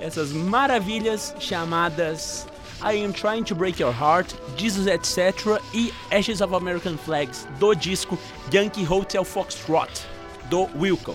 [0.00, 2.46] essas maravilhas chamadas
[2.82, 5.58] I Am Trying to Break Your Heart, Jesus Etc.
[5.74, 8.18] e Ashes of American Flags do disco
[8.50, 10.06] Yankee Hotel Foxtrot
[10.48, 11.14] do Wilco.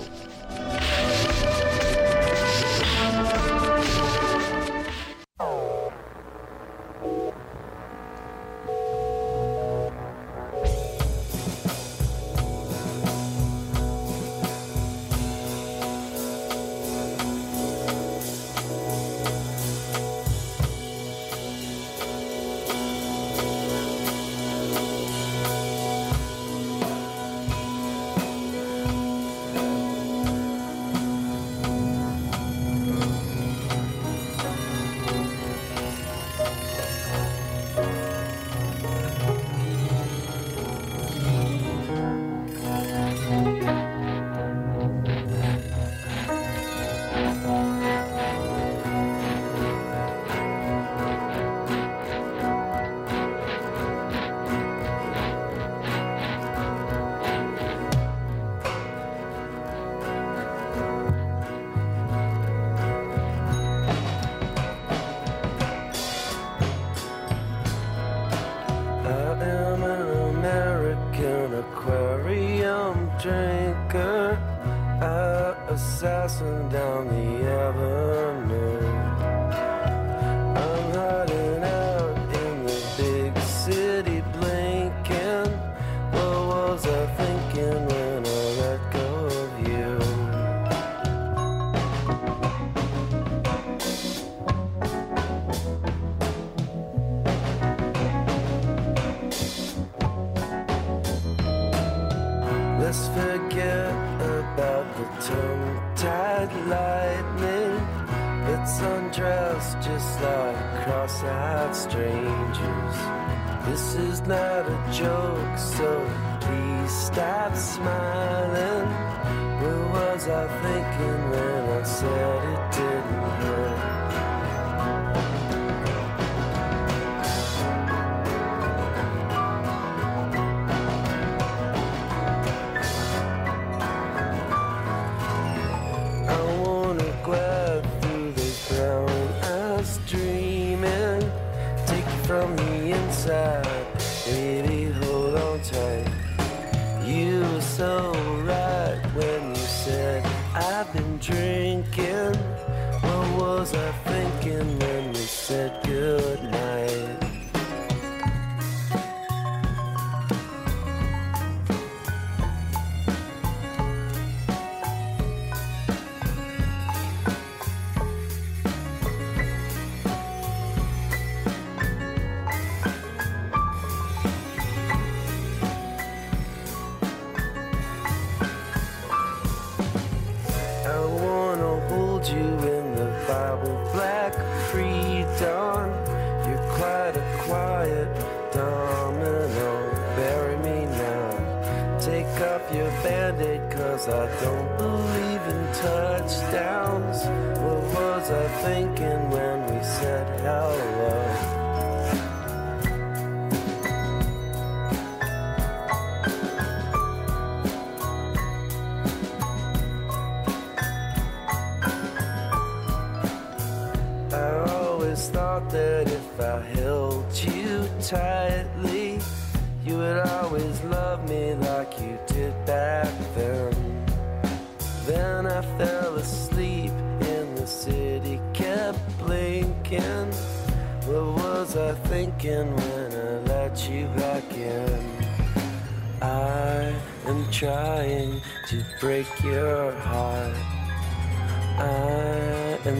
[198.29, 200.94] words are thinking when we said hello.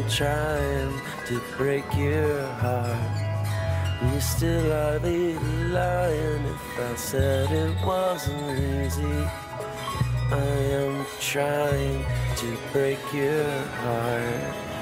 [0.10, 0.94] Trying
[1.28, 3.26] to break your heart.
[4.04, 5.34] You still are the
[5.72, 9.28] lying if I said it wasn't easy.
[10.32, 10.46] I
[10.82, 12.06] am trying
[12.38, 13.48] to break your
[13.84, 14.75] heart.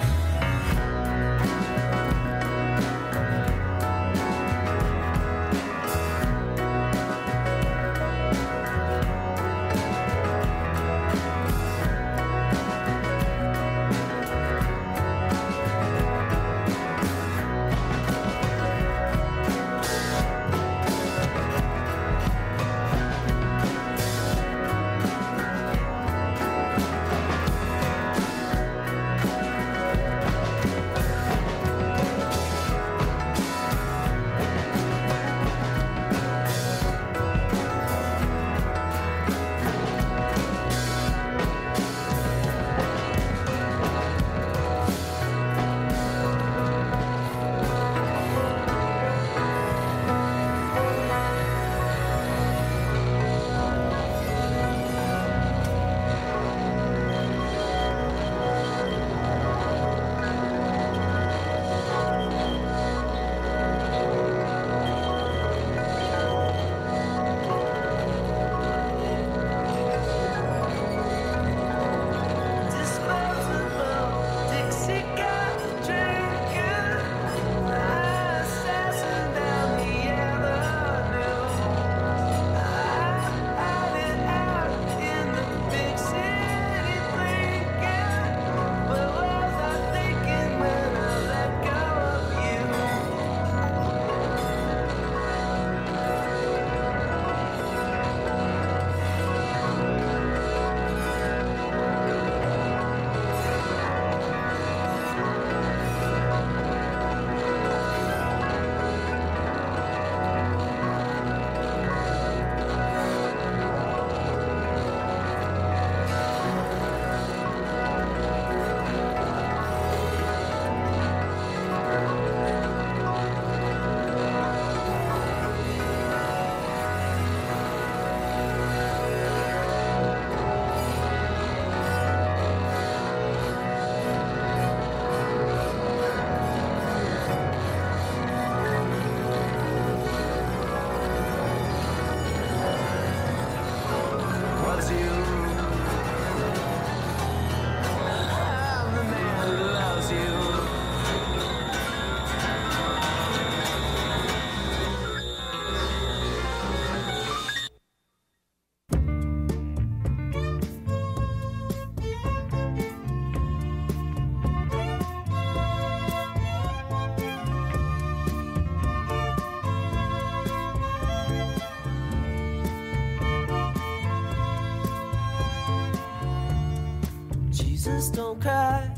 [177.83, 178.89] Jesus, don't cry.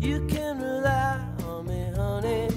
[0.00, 2.48] You can rely on me, honey.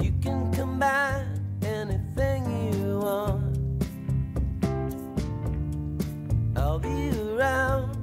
[0.00, 2.42] You can combine anything
[2.72, 3.84] you want.
[6.56, 7.94] I'll be around.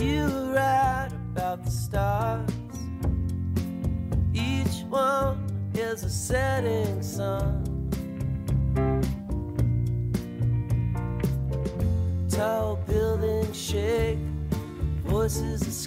[0.00, 2.50] You were right about the stars.
[4.32, 7.63] Each one is a setting sun.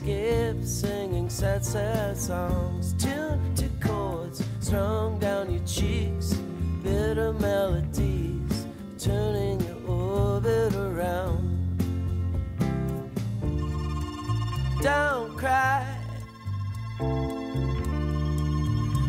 [0.08, 2.94] Escape, singing sad, sad songs.
[2.94, 6.34] Tuned to chords strung down your cheeks,
[6.84, 8.66] bitter melodies,
[8.98, 11.54] turning your orbit around.
[14.82, 15.86] Don't cry.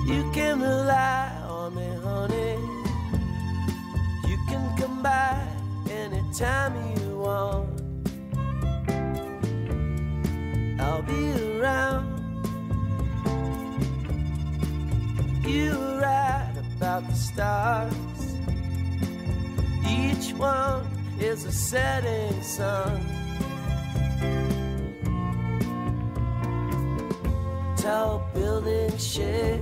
[0.07, 2.59] You can rely on me, honey.
[4.27, 5.47] You can come by
[5.91, 6.88] anytime you
[17.39, 17.95] stars.
[19.89, 20.85] Each one
[21.21, 23.01] is a setting sun.
[27.77, 29.61] Tall buildings shake,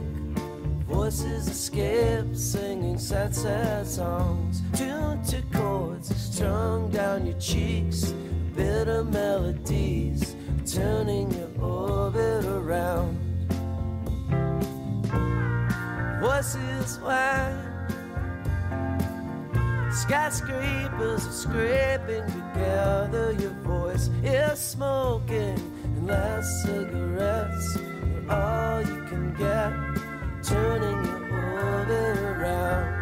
[0.89, 4.63] voices escape, singing sad, sad songs.
[4.73, 8.15] Tuned to chords strung down your cheeks,
[8.55, 13.26] bitter melodies, turning your orbit around.
[16.37, 17.57] buses whine.
[19.91, 23.33] Skyscrapers are scraping together.
[23.41, 27.79] Your voice is smoking, and last cigarettes
[28.29, 29.73] are all you can get.
[30.45, 32.96] Turning you over around.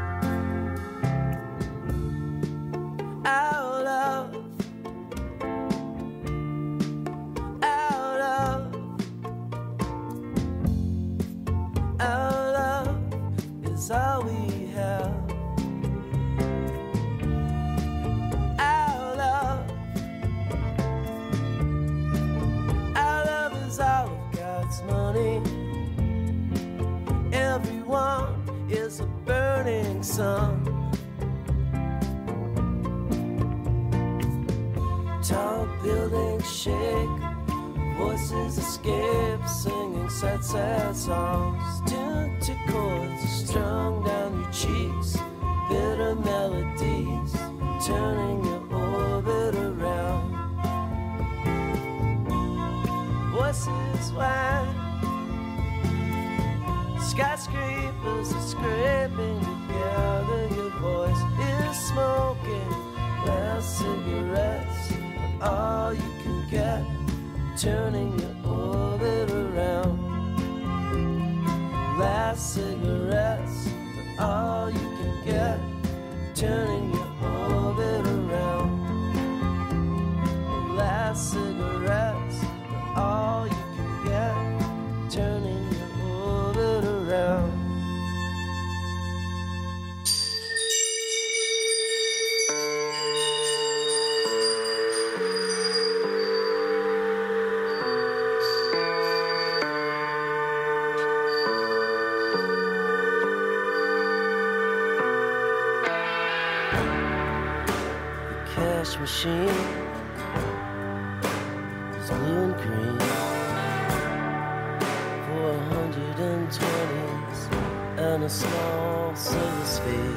[118.14, 120.14] kinda small, so to.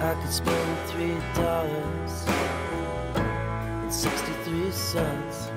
[0.00, 2.24] I could spend three dollars
[3.82, 5.50] and sixty-three cents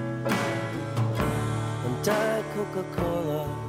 [1.85, 3.66] on Diet Coca-Cola.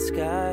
[0.00, 0.43] sky.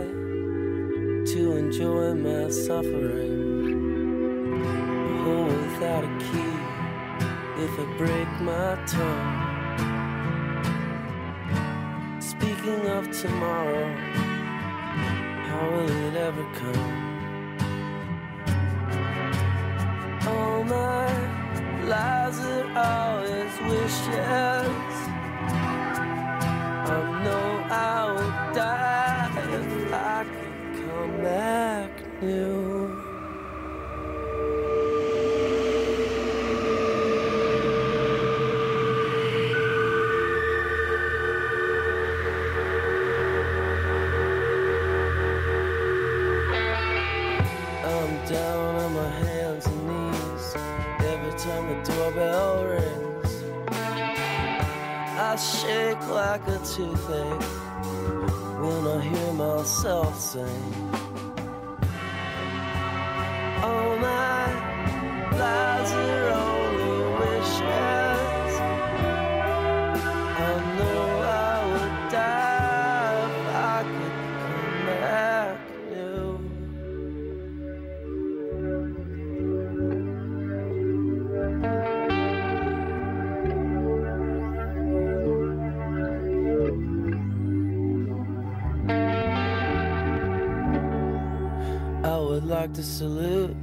[92.73, 93.55] To salute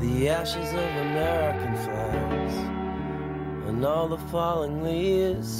[0.00, 2.54] the ashes of American flags
[3.68, 5.59] and all the falling leaves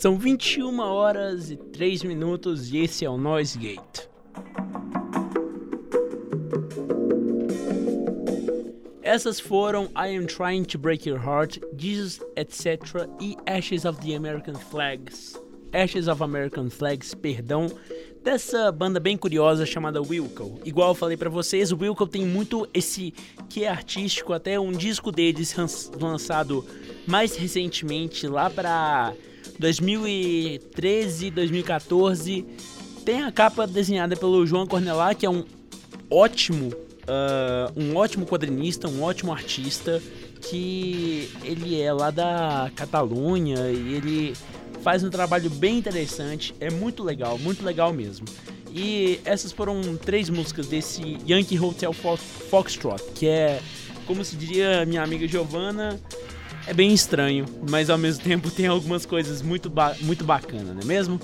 [0.00, 4.08] São 21 horas e 3 minutos e esse é o Noise Gate.
[9.02, 13.06] Essas foram I Am Trying to Break Your Heart, Jesus, etc.
[13.20, 15.38] e Ashes of the American Flags.
[15.70, 17.66] Ashes of American Flags, perdão,
[18.24, 20.62] dessa banda bem curiosa chamada Wilco.
[20.64, 23.12] Igual eu falei para vocês, o Wilco tem muito esse
[23.50, 25.54] que é artístico, até um disco deles
[26.00, 26.64] lançado
[27.06, 29.12] mais recentemente, lá para
[29.60, 32.46] 2013, 2014.
[33.04, 35.44] Tem a capa desenhada pelo João Cornelá, que é um
[36.10, 40.02] ótimo, uh, um ótimo quadrinista, um ótimo artista,
[40.40, 44.34] que ele é lá da Catalunha e ele
[44.82, 48.26] faz um trabalho bem interessante, é muito legal, muito legal mesmo.
[48.72, 53.60] E essas foram três músicas desse Yankee Hotel Foxtrot, que é,
[54.06, 56.00] como se diria minha amiga Giovanna,
[56.66, 60.82] é bem estranho, mas ao mesmo tempo tem algumas coisas muito, ba muito bacanas, não
[60.82, 61.20] é mesmo?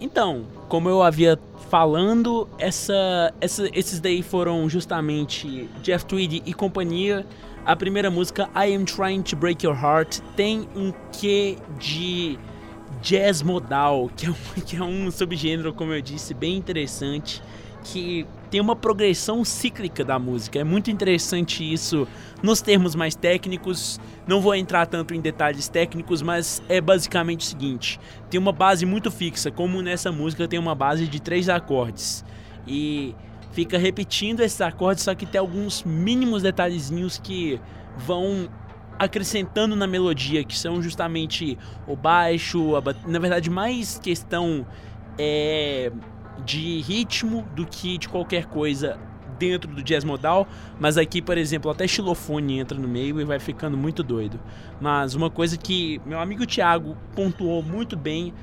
[0.00, 7.26] Então, como eu havia falando, essa, essa, esses daí foram justamente Jeff Tweedy e companhia.
[7.64, 12.38] A primeira música, I Am Trying to Break Your Heart, tem um quê de
[13.02, 14.34] jazz modal, que é um,
[14.64, 17.42] que é um subgênero, como eu disse, bem interessante,
[17.84, 20.58] que tem uma progressão cíclica da música.
[20.58, 22.06] É muito interessante isso
[22.42, 24.00] nos termos mais técnicos.
[24.26, 28.00] Não vou entrar tanto em detalhes técnicos, mas é basicamente o seguinte:
[28.30, 32.24] tem uma base muito fixa, como nessa música tem uma base de três acordes.
[32.66, 33.14] E
[33.52, 37.60] fica repetindo esses acordes, só que tem alguns mínimos detalhezinhos que
[37.96, 38.48] vão
[38.98, 41.56] acrescentando na melodia, que são justamente
[41.86, 44.66] o baixo, a, na verdade mais questão
[45.16, 45.92] é
[46.44, 48.98] de ritmo do que de qualquer coisa
[49.38, 50.46] dentro do jazz modal,
[50.80, 54.38] mas aqui, por exemplo, até xilofone entra no meio e vai ficando muito doido.
[54.80, 58.34] Mas uma coisa que meu amigo Thiago pontuou muito bem,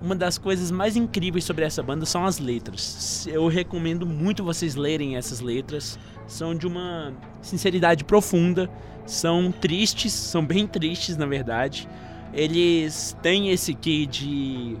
[0.00, 3.26] uma das coisas mais incríveis sobre essa banda são as letras.
[3.28, 5.98] Eu recomendo muito vocês lerem essas letras.
[6.26, 8.68] São de uma sinceridade profunda,
[9.06, 11.88] são tristes, são bem tristes na verdade.
[12.34, 14.76] Eles têm esse quê de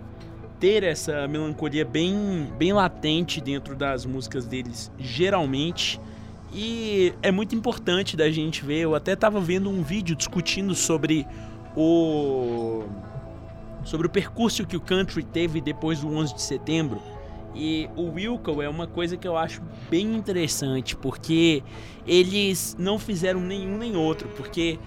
[0.62, 6.00] ter essa melancolia bem, bem latente dentro das músicas deles, geralmente.
[6.54, 8.82] E é muito importante da gente ver.
[8.82, 11.26] Eu até estava vendo um vídeo discutindo sobre
[11.76, 12.84] o
[13.82, 17.02] sobre o percurso que o country teve depois do 11 de setembro.
[17.56, 19.60] E o Wilco é uma coisa que eu acho
[19.90, 21.64] bem interessante, porque
[22.06, 24.78] eles não fizeram nenhum nem outro, porque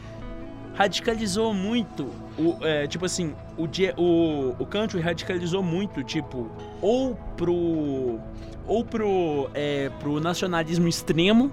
[0.74, 3.66] radicalizou muito o, é, tipo assim, o,
[4.02, 6.50] o, o country radicalizou muito, tipo,
[6.82, 8.20] ou pro.
[8.68, 11.52] ou pro, é, pro nacionalismo extremo,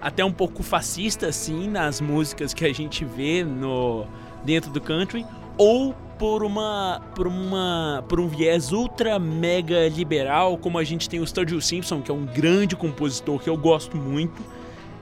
[0.00, 4.06] até um pouco fascista, assim, nas músicas que a gente vê no,
[4.44, 5.26] dentro do country,
[5.58, 11.18] ou por uma por uma por um viés ultra mega liberal, como a gente tem
[11.18, 14.40] o Sturgill Simpson, que é um grande compositor que eu gosto muito.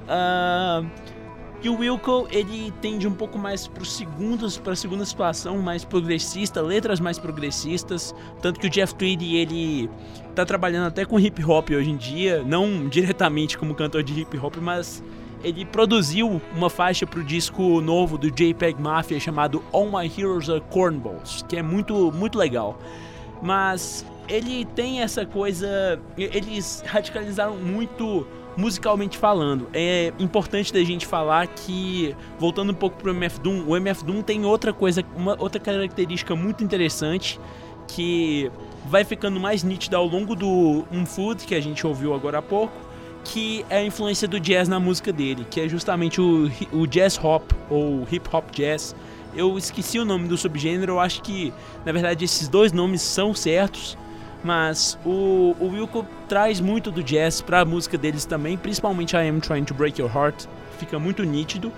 [0.09, 0.89] Uh,
[1.61, 5.85] e o Wilco, ele tende um pouco mais para segundos, para a segunda situação, mais
[5.85, 9.91] progressista, letras mais progressistas, tanto que o Jeff Tweedy, ele
[10.37, 14.39] tá trabalhando até com hip hop hoje em dia, não diretamente como cantor de hip
[14.39, 15.03] hop, mas
[15.43, 20.49] ele produziu uma faixa para o disco novo do JPEG Mafia chamado All My Heroes
[20.49, 22.79] Are Cornballs, que é muito muito legal.
[23.43, 26.01] Mas ele tem essa coisa.
[26.17, 28.27] Eles radicalizaram muito
[28.59, 29.69] musicalmente falando.
[29.73, 34.21] É importante da gente falar que, voltando um pouco pro MF Doom, o MF Doom
[34.21, 37.39] tem outra coisa, uma outra característica muito interessante
[37.87, 38.51] que
[38.85, 42.43] vai ficando mais nítida ao longo do Um Food, que a gente ouviu agora há
[42.43, 42.75] pouco,
[43.23, 47.17] que é a influência do jazz na música dele, que é justamente o, o jazz
[47.17, 48.95] hop, ou hip hop jazz.
[49.37, 51.53] Eu esqueci o nome do subgênero, eu acho que,
[51.87, 53.97] na verdade, esses dois nomes são certos,
[54.43, 59.29] mas o, o Wilco traz muito do jazz para a música deles também, principalmente I
[59.29, 60.47] Am Trying to Break Your Heart,
[60.79, 61.73] fica muito nítido.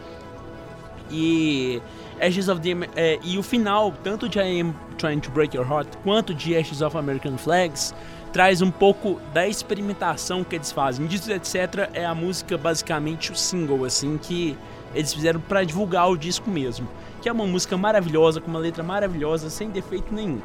[1.11, 1.83] E
[2.21, 5.69] Ashes of the é, e o final, tanto de I Am Trying to Break Your
[5.69, 7.95] Heart quanto de Ashes of American Flags,
[8.33, 11.07] traz um pouco da experimentação que eles fazem.
[11.07, 14.57] Disso etc é a música basicamente o single assim que
[14.95, 16.87] eles fizeram para divulgar o disco mesmo,
[17.23, 20.41] que é uma música maravilhosa com uma letra maravilhosa sem defeito nenhum.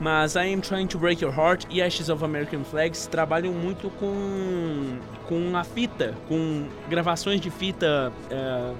[0.00, 3.90] Mas I Am Trying to Break Your Heart e Ashes of American Flags trabalham muito
[3.90, 4.98] com,
[5.28, 8.72] com a fita, com gravações de fita, é,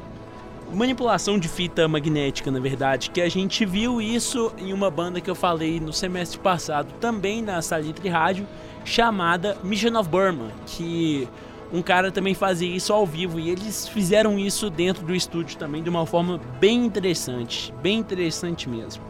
[0.72, 5.28] manipulação de fita magnética, na verdade, que a gente viu isso em uma banda que
[5.28, 8.46] eu falei no semestre passado, também na Salitre Rádio,
[8.82, 11.28] chamada Mission of Burma, que
[11.70, 15.82] um cara também fazia isso ao vivo e eles fizeram isso dentro do estúdio também
[15.82, 19.02] de uma forma bem interessante, bem interessante mesmo.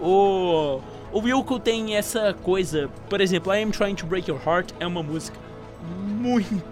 [0.00, 0.80] O
[1.16, 4.86] o Wilco tem essa coisa, por exemplo, I Am Trying to Break Your Heart é
[4.86, 5.34] uma música
[6.06, 6.62] muito,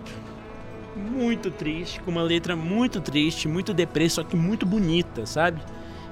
[0.94, 5.62] muito triste, com uma letra muito triste, muito deprê, só que muito bonita, sabe?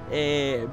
[0.09, 0.65] É,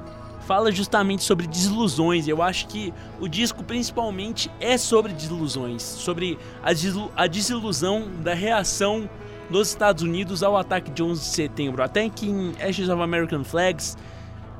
[0.47, 2.27] fala justamente sobre desilusões.
[2.27, 9.07] Eu acho que o disco principalmente é sobre desilusões, sobre a, desilusão da reação
[9.51, 11.83] dos Estados Unidos ao ataque de 11 de setembro.
[11.83, 13.95] Até que em Ashes of American Flags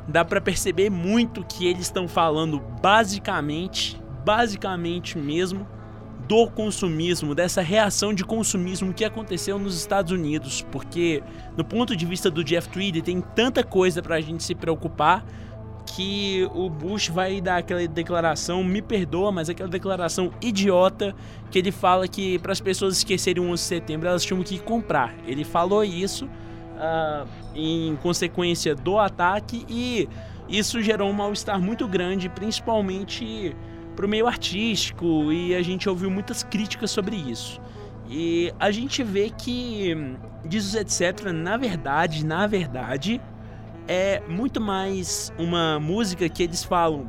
[0.07, 5.67] dá para perceber muito que eles estão falando basicamente, basicamente mesmo,
[6.27, 11.21] do consumismo, dessa reação de consumismo que aconteceu nos Estados Unidos, porque
[11.57, 15.25] no ponto de vista do Jeff Tweedy tem tanta coisa para a gente se preocupar
[15.85, 21.13] que o Bush vai dar aquela declaração, me perdoa, mas aquela declaração idiota
[21.49, 24.57] que ele fala que para as pessoas esquecerem o 11 de setembro elas tinham que
[24.59, 25.13] comprar.
[25.25, 30.07] Ele falou isso uh, em consequência do ataque e
[30.47, 33.55] isso gerou um mal-estar muito grande, principalmente
[33.95, 37.61] para o meio artístico e a gente ouviu muitas críticas sobre isso.
[38.09, 39.95] E a gente vê que
[40.43, 43.21] Diz etc, na verdade, na verdade,
[43.87, 47.07] é muito mais uma música que eles falam.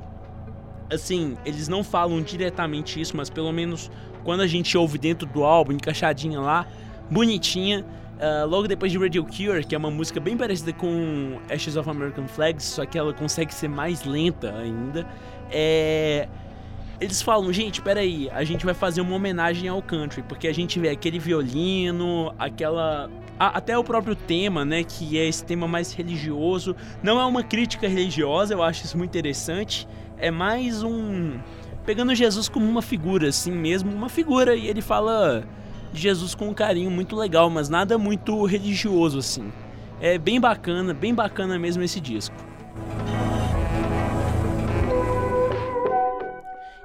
[0.92, 3.90] Assim, eles não falam diretamente isso, mas pelo menos
[4.22, 6.66] quando a gente ouve dentro do álbum, encaixadinha lá,
[7.10, 7.86] bonitinha,
[8.22, 11.90] Uh, logo depois de Radio Cure, que é uma música bem parecida com Ashes of
[11.90, 15.04] American Flags, só que ela consegue ser mais lenta ainda.
[15.50, 16.28] É...
[17.00, 20.78] Eles falam, gente, peraí, a gente vai fazer uma homenagem ao country, porque a gente
[20.78, 23.10] vê aquele violino, aquela.
[23.40, 24.84] até o próprio tema, né?
[24.84, 26.76] Que é esse tema mais religioso.
[27.02, 29.88] Não é uma crítica religiosa, eu acho isso muito interessante.
[30.16, 31.40] É mais um.
[31.84, 35.44] Pegando Jesus como uma figura, assim mesmo, uma figura, e ele fala
[35.92, 39.52] de Jesus com um carinho muito legal, mas nada muito religioso assim.
[40.00, 42.34] É bem bacana, bem bacana mesmo esse disco.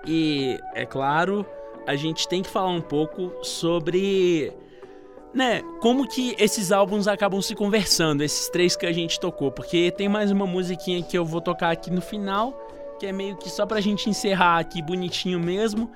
[0.06, 1.46] E é claro,
[1.86, 4.54] a gente tem que falar um pouco sobre
[5.34, 9.92] né, como que esses álbuns acabam se conversando, esses três que a gente tocou, porque
[9.92, 12.58] tem mais uma musiquinha que eu vou tocar aqui no final,
[13.00, 15.92] que é meio que só pra gente encerrar aqui bonitinho mesmo.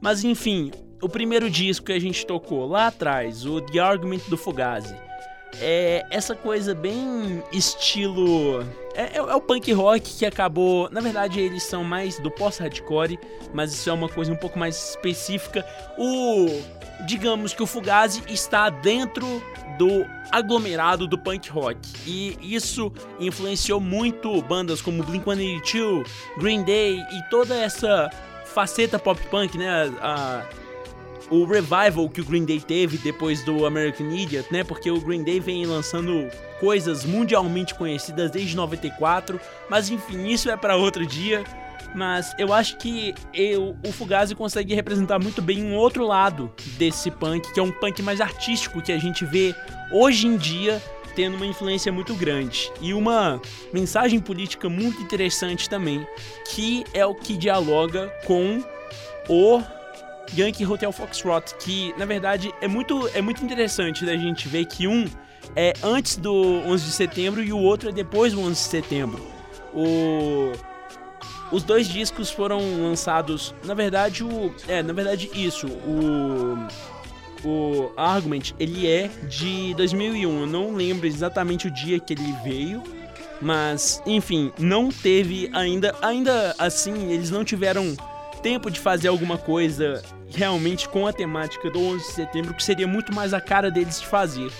[0.00, 4.36] Mas enfim, o primeiro disco que a gente tocou lá atrás, o The Argument do
[4.36, 4.94] Fugazi,
[5.60, 8.62] é essa coisa bem estilo.
[8.94, 10.88] É, é, é, o punk rock que acabou.
[10.90, 13.18] Na verdade, eles são mais do pós-hardcore,
[13.54, 15.64] mas isso é uma coisa um pouco mais específica.
[15.98, 16.46] O.
[17.06, 19.42] Digamos que o Fugazi está dentro
[19.78, 21.78] do aglomerado do punk rock.
[22.06, 22.90] E isso
[23.20, 26.06] influenciou muito bandas como Blink-182,
[26.38, 28.10] Green Day e toda essa
[28.46, 29.92] faceta pop punk, né?
[30.00, 30.42] A,
[31.30, 34.62] o revival que o Green Day teve depois do American Idiot, né?
[34.62, 36.28] Porque o Green Day vem lançando
[36.60, 41.44] coisas mundialmente conhecidas desde 94, mas enfim, isso é para outro dia.
[41.94, 47.10] Mas eu acho que eu, o Fugazi consegue representar muito bem um outro lado desse
[47.10, 49.54] punk, que é um punk mais artístico que a gente vê
[49.90, 50.82] hoje em dia
[51.14, 53.40] tendo uma influência muito grande e uma
[53.72, 56.06] mensagem política muito interessante também,
[56.50, 58.62] que é o que dialoga com
[59.26, 59.62] o
[60.36, 64.86] Yankee Hotel Foxtrot, que na verdade é muito, é muito interessante da gente ver que
[64.86, 65.06] um
[65.54, 69.26] é antes do 11 de setembro e o outro é depois do 11 de setembro.
[69.74, 70.52] O
[71.52, 76.56] os dois discos foram lançados, na verdade, o é, na verdade isso, o
[77.44, 80.40] o Argument, ele é de 2001.
[80.40, 82.82] Eu não lembro exatamente o dia que ele veio,
[83.40, 87.94] mas enfim, não teve ainda, ainda assim, eles não tiveram
[88.42, 90.02] tempo de fazer alguma coisa
[90.34, 94.00] realmente com a temática do 11 de setembro, que seria muito mais a cara deles
[94.00, 94.50] de fazer.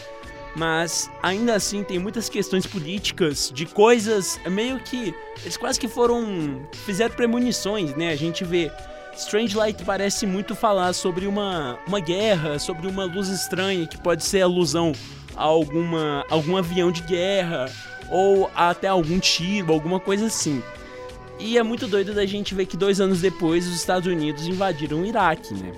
[0.55, 6.67] Mas ainda assim tem muitas questões políticas de coisas meio que eles quase que foram
[6.87, 8.11] fizeram premonições, né?
[8.11, 8.73] A gente vê
[9.15, 14.25] Strange Light parece muito falar sobre uma, uma guerra, sobre uma luz estranha que pode
[14.25, 14.93] ser alusão
[15.37, 17.67] a alguma algum avião de guerra
[18.09, 20.63] ou até algum tiro, alguma coisa assim.
[21.39, 25.03] E é muito doido da gente ver que dois anos depois os Estados Unidos invadiram
[25.03, 25.73] o Iraque, né?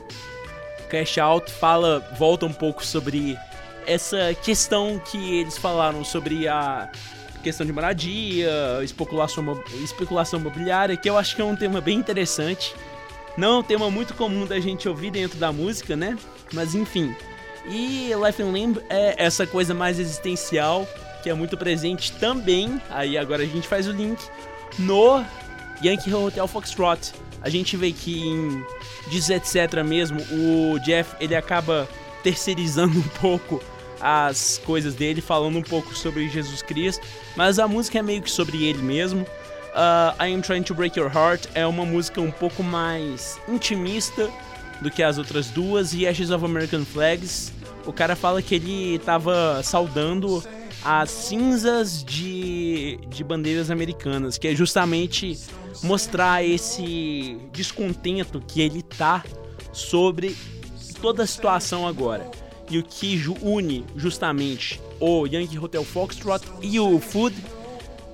[0.89, 3.37] Cash Out fala, volta um pouco sobre
[3.87, 6.91] essa questão que eles falaram sobre a
[7.43, 8.51] questão de moradia,
[8.83, 12.75] especulação, especulação imobiliária, que eu acho que é um tema bem interessante.
[13.37, 16.17] Não é um tema muito comum da gente ouvir dentro da música, né?
[16.53, 17.15] Mas enfim.
[17.67, 20.87] E Life in Limb é essa coisa mais existencial
[21.23, 22.81] que é muito presente também.
[22.91, 24.19] Aí agora a gente faz o link
[24.79, 25.25] no
[25.83, 27.13] Yankee Hotel Foxtrot.
[27.41, 28.65] A gente vê que em
[29.09, 31.89] Diz Etc mesmo, o Jeff ele acaba
[32.23, 33.63] terceirizando um pouco
[34.01, 37.05] as coisas dele, falando um pouco sobre Jesus Cristo,
[37.37, 39.23] mas a música é meio que sobre ele mesmo.
[39.23, 44.29] Uh, I Am Trying to Break Your Heart é uma música um pouco mais intimista
[44.81, 47.53] do que as outras duas, e Ashes of American Flags,
[47.85, 50.43] o cara fala que ele estava saudando
[50.85, 55.39] as cinzas de, de bandeiras americanas, que é justamente
[55.83, 59.25] mostrar esse descontento que ele tá
[59.73, 60.37] sobre
[61.01, 62.31] toda a situação agora.
[62.71, 67.35] E o que une justamente o Yankee Hotel Foxtrot e o Food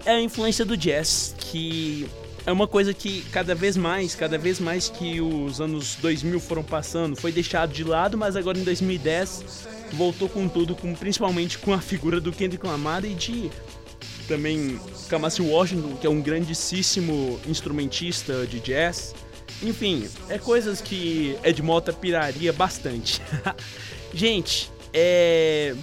[0.05, 2.07] é a influência do jazz, que
[2.47, 6.63] é uma coisa que cada vez mais, cada vez mais que os anos 2000 foram
[6.63, 11.73] passando, foi deixado de lado, mas agora em 2010 voltou com tudo, com, principalmente com
[11.73, 13.51] a figura do Kendrick Lamar e de
[14.29, 14.79] também
[15.09, 19.15] Kamasi Washington, que é um grandíssimo instrumentista de jazz.
[19.63, 23.23] Enfim, é coisas que Ed Mota piraria bastante.
[24.13, 25.75] Gente, é.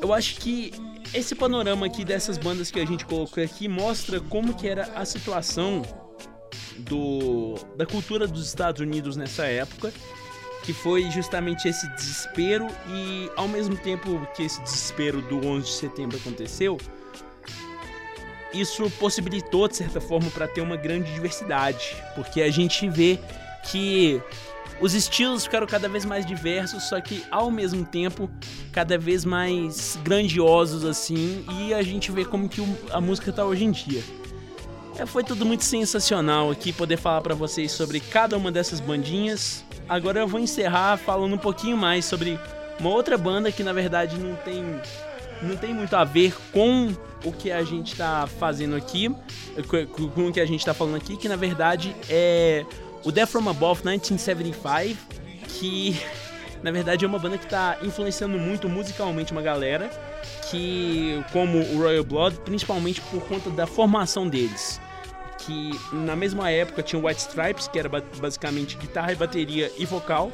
[0.00, 0.72] Eu acho que
[1.12, 5.04] esse panorama aqui dessas bandas que a gente colocou aqui mostra como que era a
[5.04, 5.82] situação
[6.78, 9.92] do da cultura dos Estados Unidos nessa época
[10.62, 15.72] que foi justamente esse desespero e ao mesmo tempo que esse desespero do 11 de
[15.72, 16.78] setembro aconteceu,
[18.52, 23.18] isso possibilitou de certa forma para ter uma grande diversidade, porque a gente vê
[23.70, 24.20] que
[24.80, 28.30] os estilos ficaram cada vez mais diversos, só que ao mesmo tempo
[28.72, 33.64] cada vez mais grandiosos assim, e a gente vê como que a música tá hoje
[33.64, 34.02] em dia.
[34.98, 39.64] É, foi tudo muito sensacional aqui poder falar para vocês sobre cada uma dessas bandinhas.
[39.88, 42.38] Agora eu vou encerrar falando um pouquinho mais sobre
[42.78, 44.64] uma outra banda que na verdade não tem
[45.42, 49.08] não tem muito a ver com o que a gente está fazendo aqui,
[50.14, 52.66] com o que a gente está falando aqui, que na verdade é
[53.04, 54.96] o Death From Above 1975,
[55.48, 56.00] que
[56.62, 59.90] na verdade é uma banda que está influenciando muito musicalmente uma galera,
[60.50, 64.80] que como o Royal Blood, principalmente por conta da formação deles
[65.40, 69.84] que na mesma época tinha o White Stripes, que era basicamente guitarra e bateria e
[69.84, 70.30] vocal.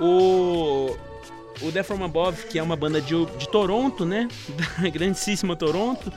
[0.00, 0.96] O,
[1.60, 4.28] o Death From Above, que é uma banda de, de Toronto, né?
[4.80, 6.12] Da grandíssima Toronto,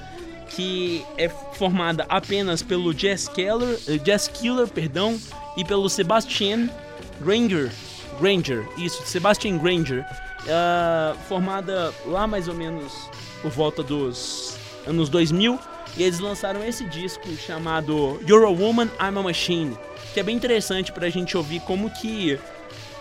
[0.56, 5.20] que é formada apenas pelo Jazz Killer, uh, Jazz Killer, perdão,
[5.58, 6.70] e pelo Sebastian
[7.22, 7.72] Granger.
[8.20, 10.06] Granger, isso, Sebastian Granger.
[10.42, 12.92] Uh, formada lá mais ou menos
[13.42, 15.58] por volta dos anos 2000
[15.96, 19.78] e eles lançaram esse disco chamado You're a Woman, I'm a Machine,
[20.14, 22.40] que é bem interessante pra gente ouvir como que,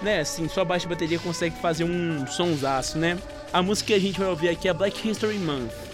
[0.02, 3.18] né, assim, sua baixa bateria consegue fazer um sonsaço, né?
[3.52, 5.91] A música que a gente vai ouvir aqui é Black History Month.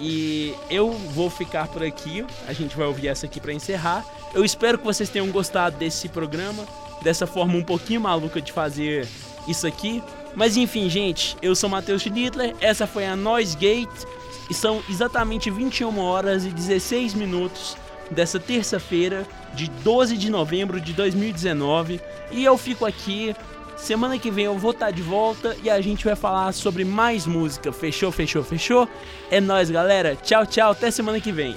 [0.00, 4.04] E eu vou ficar por aqui, a gente vai ouvir essa aqui para encerrar.
[4.32, 6.64] Eu espero que vocês tenham gostado desse programa,
[7.02, 9.08] dessa forma um pouquinho maluca de fazer
[9.46, 10.02] isso aqui.
[10.34, 14.04] Mas enfim, gente, eu sou Matheus Schlittler, essa foi a Noise Gate.
[14.50, 17.76] E são exatamente 21 horas e 16 minutos
[18.10, 22.00] dessa terça-feira, de 12 de novembro de 2019.
[22.30, 23.34] E eu fico aqui.
[23.78, 26.84] Semana que vem eu vou estar tá de volta e a gente vai falar sobre
[26.84, 27.72] mais música.
[27.72, 28.88] Fechou, fechou, fechou?
[29.30, 30.16] É nóis, galera.
[30.16, 30.72] Tchau, tchau.
[30.72, 31.56] Até semana que vem.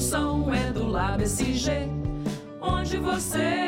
[0.00, 1.90] Produção é do Lab SG,
[2.58, 3.59] onde você.